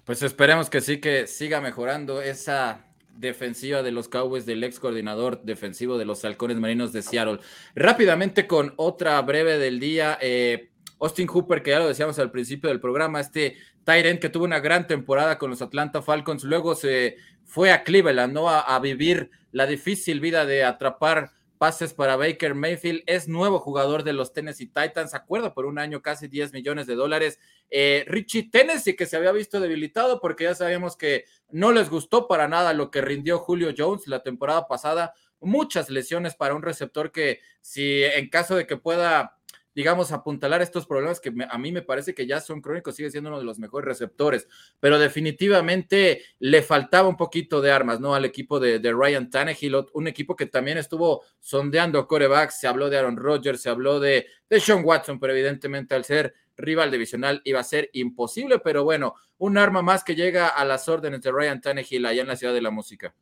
[0.04, 2.86] Pues esperemos que sí, que siga mejorando esa
[3.16, 7.40] defensiva de los Cowboys del ex coordinador defensivo de los halcones marinos de Seattle.
[7.74, 10.18] Rápidamente con otra breve del día.
[10.20, 10.71] Eh,
[11.02, 14.60] Austin Hooper, que ya lo decíamos al principio del programa, este Tyrant que tuvo una
[14.60, 18.48] gran temporada con los Atlanta Falcons, luego se fue a Cleveland, ¿no?
[18.48, 24.12] A, vivir la difícil vida de atrapar pases para Baker Mayfield, es nuevo jugador de
[24.12, 27.40] los Tennessee Titans, acuerdo por un año casi 10 millones de dólares.
[27.70, 32.28] Eh, Richie Tennessee, que se había visto debilitado porque ya sabíamos que no les gustó
[32.28, 37.10] para nada lo que rindió Julio Jones la temporada pasada, muchas lesiones para un receptor
[37.10, 39.36] que si en caso de que pueda
[39.74, 43.30] digamos, apuntalar estos problemas que a mí me parece que ya son crónicos, sigue siendo
[43.30, 44.48] uno de los mejores receptores,
[44.80, 48.14] pero definitivamente le faltaba un poquito de armas, ¿no?
[48.14, 52.98] Al equipo de, Ryan Tannehill, un equipo que también estuvo sondeando corebacks, se habló de
[52.98, 57.60] Aaron Rodgers, se habló de, de Sean Watson, pero evidentemente al ser rival divisional iba
[57.60, 61.60] a ser imposible, pero bueno, un arma más que llega a las órdenes de Ryan
[61.60, 63.14] Tannehill allá en la ciudad de la música.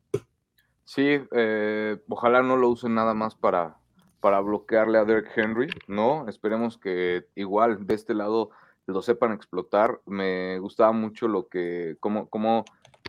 [0.84, 3.79] Sí, eh, ojalá no lo usen nada más para,
[4.20, 6.28] para bloquearle a Derek Henry, ¿no?
[6.28, 8.50] Esperemos que igual de este lado
[8.86, 10.00] lo sepan explotar.
[10.06, 12.64] Me gustaba mucho lo que, cómo, cómo,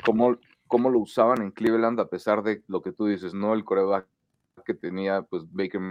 [0.05, 0.38] cómo,
[0.68, 3.53] cómo lo usaban en Cleveland, a pesar de lo que tú dices, ¿no?
[3.53, 4.07] El coreback
[4.66, 5.82] que tenía, pues Baker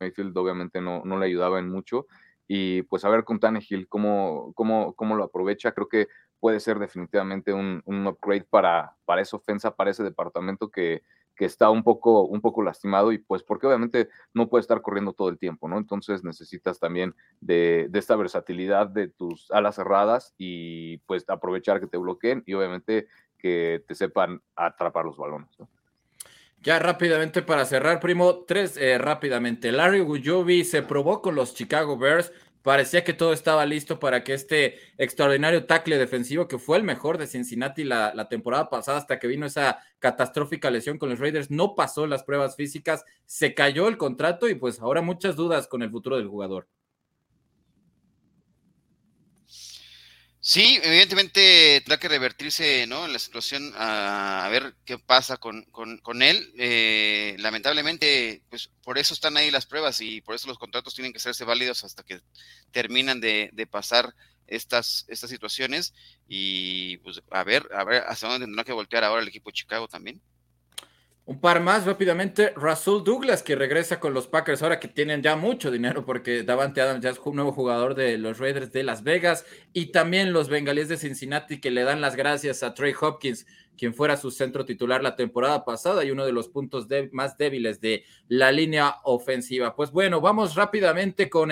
[0.00, 2.06] Mayfield obviamente no, no le ayudaba en mucho.
[2.48, 5.72] Y pues a ver con Tannehill cómo, cómo, cómo lo aprovecha.
[5.72, 6.08] Creo que
[6.38, 11.02] puede ser definitivamente un, un upgrade para, para esa ofensa, para ese departamento que,
[11.36, 15.12] que está un poco, un poco lastimado y pues porque obviamente no puede estar corriendo
[15.12, 15.78] todo el tiempo, ¿no?
[15.78, 21.98] Entonces necesitas también de, esta versatilidad de tus alas cerradas y pues aprovechar que te
[21.98, 23.06] bloqueen y obviamente
[23.38, 25.50] que te sepan atrapar los balones.
[26.62, 29.70] Ya rápidamente para cerrar, primo, tres eh, rápidamente.
[29.70, 32.32] Larry Gujovi se probó con los Chicago Bears.
[32.66, 37.16] Parecía que todo estaba listo para que este extraordinario tackle defensivo, que fue el mejor
[37.16, 41.76] de Cincinnati la, temporada pasada, hasta que vino esa catastrófica lesión con los Raiders, no
[41.76, 45.92] pasó las pruebas físicas, se cayó el contrato y pues ahora muchas dudas con el
[45.92, 46.66] futuro del jugador.
[50.48, 53.04] Sí, evidentemente tendrá que revertirse ¿no?
[53.04, 56.54] en la situación a, ver qué pasa con, con, él.
[56.56, 61.12] Eh, lamentablemente, pues por eso están ahí las pruebas y por eso los contratos tienen
[61.12, 62.20] que hacerse válidos hasta que
[62.70, 64.14] terminan de, de pasar
[64.46, 65.94] estas, estas situaciones.
[66.28, 69.54] Y pues a ver, a ver hasta dónde tendrá que voltear ahora el equipo de
[69.54, 70.22] Chicago también.
[71.28, 72.52] Un par más rápidamente.
[72.54, 76.80] Russell Douglas, que regresa con los Packers ahora que tienen ya mucho dinero, porque Davante
[76.80, 79.44] Adams ya es un nuevo jugador de los Raiders de Las Vegas.
[79.72, 83.44] Y también los Bengalíes de Cincinnati, que le dan las gracias a Trey Hopkins,
[83.76, 87.80] quien fuera su centro titular la temporada pasada y uno de los puntos más débiles
[87.80, 89.74] de la línea ofensiva.
[89.74, 91.50] Pues bueno, vamos rápidamente con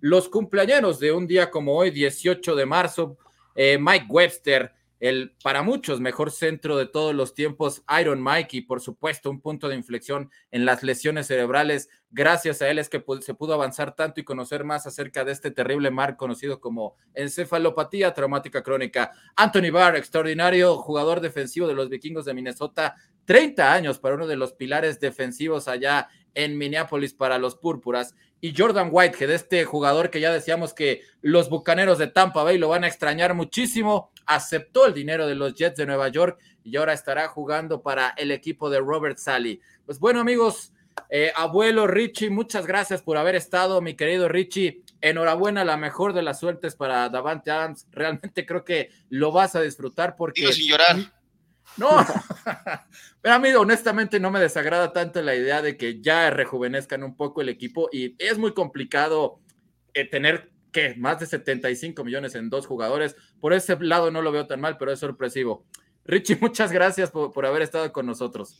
[0.00, 3.16] los cumpleaños de un día como hoy, 18 de marzo.
[3.54, 4.70] Eh, Mike Webster
[5.04, 9.42] el para muchos mejor centro de todos los tiempos, Iron Mike, y por supuesto un
[9.42, 11.90] punto de inflexión en las lesiones cerebrales.
[12.10, 15.50] Gracias a él es que se pudo avanzar tanto y conocer más acerca de este
[15.50, 19.12] terrible mal conocido como encefalopatía traumática crónica.
[19.36, 22.94] Anthony Barr, extraordinario jugador defensivo de los vikingos de Minnesota,
[23.26, 28.14] 30 años para uno de los pilares defensivos allá en Minneapolis para los púrpuras.
[28.40, 32.68] Y Jordan Whitehead, este jugador que ya decíamos que los bucaneros de Tampa Bay lo
[32.68, 36.92] van a extrañar muchísimo aceptó el dinero de los Jets de Nueva York y ahora
[36.92, 39.60] estará jugando para el equipo de Robert Sally.
[39.84, 40.72] Pues bueno, amigos,
[41.10, 44.82] eh, abuelo Richie, muchas gracias por haber estado, mi querido Richie.
[45.00, 47.86] Enhorabuena, la mejor de las suertes para Davante Adams.
[47.92, 50.40] Realmente creo que lo vas a disfrutar porque.
[50.40, 50.96] Digo sin llorar.
[51.76, 51.90] No,
[53.20, 57.16] pero a mí honestamente no me desagrada tanto la idea de que ya rejuvenezcan un
[57.16, 59.40] poco el equipo y es muy complicado
[59.92, 60.94] eh, tener ¿qué?
[60.98, 63.16] Más de 75 millones en dos jugadores.
[63.40, 65.64] Por ese lado no lo veo tan mal, pero es sorpresivo.
[66.04, 68.58] Richie, muchas gracias por, haber estado con nosotros.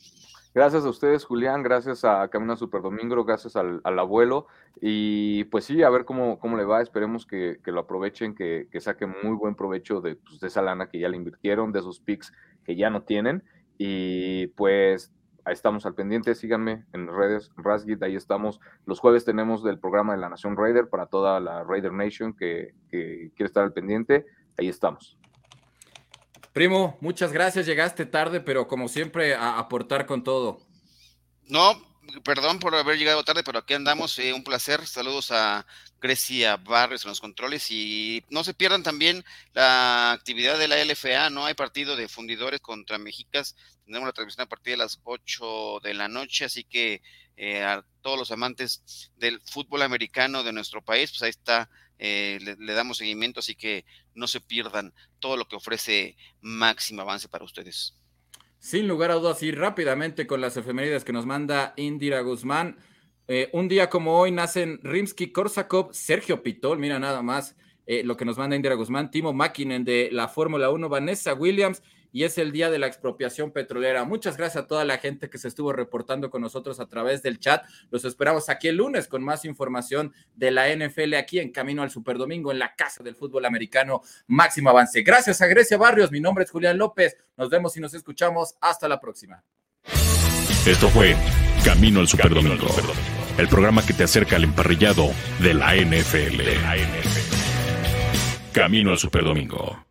[0.55, 4.47] Gracias a ustedes, Julián, gracias a Camino Super Domingo, gracias al, abuelo.
[4.79, 6.81] Y pues sí, a ver cómo, cómo le va.
[6.81, 10.87] Esperemos que, lo aprovechen, que, que saquen muy buen provecho de, pues, de esa lana
[10.87, 12.31] que ya le invirtieron, de esos picks
[12.65, 13.43] que ya no tienen.
[13.77, 15.13] Y pues
[15.45, 18.59] ahí estamos al pendiente, síganme en redes, Rasgit, ahí estamos.
[18.85, 22.73] Los jueves tenemos del programa de la Nación Raider para toda la Raider Nation que,
[22.89, 24.25] quiere estar al pendiente,
[24.57, 25.17] ahí estamos.
[26.51, 30.59] Primo, muchas gracias, llegaste tarde, pero como siempre, a aportar con todo.
[31.47, 31.73] No,
[32.23, 34.17] perdón por haber llegado tarde, pero aquí andamos.
[34.19, 34.85] Eh, un placer.
[34.87, 35.65] Saludos a
[36.01, 41.29] Grecia Barrios en los controles y no se pierdan también la actividad de la LFA.
[41.29, 43.55] No hay partido de fundidores contra Mexicas.
[43.85, 47.01] Tenemos la transmisión a partir de las 8 de la noche, así que
[47.37, 51.69] eh, a todos los amantes del fútbol americano de nuestro país, pues ahí está.
[51.97, 57.01] Eh, le, le damos seguimiento, así que no se pierdan todo lo que ofrece Máximo
[57.01, 57.95] Avance para ustedes.
[58.65, 62.77] Sin lugar a dudas, y rápidamente con las efemérides que nos manda Indira Guzmán.
[63.27, 67.55] Eh, un día como hoy nacen Rimsky Korsakov, Sergio Pitol, mira nada más
[67.85, 71.83] eh, lo que nos manda Indira Guzmán, Timo Makinen de la Fórmula 1, Vanessa Williams,
[72.15, 74.05] y es el día de la expropiación petrolera.
[74.05, 77.39] Muchas gracias a toda la gente que se estuvo reportando con nosotros a través del
[77.39, 77.65] chat.
[77.91, 81.91] Los esperamos aquí el lunes con más información de la NFL aquí en Camino al
[81.91, 85.01] Superdomingo en la Casa del Fútbol Americano Máximo Avance.
[85.01, 87.17] Gracias a Grecia Barrios, mi nombre es Julián López.
[87.35, 88.55] Nos vemos y nos escuchamos.
[88.61, 89.43] Hasta la próxima.
[90.65, 91.17] Esto fue
[91.65, 92.67] Camino al Superdomingo,
[93.37, 95.11] el programa que te acerca al emparrillado
[95.41, 96.39] de la NFL.
[98.53, 99.84] Camino al Superdomingo.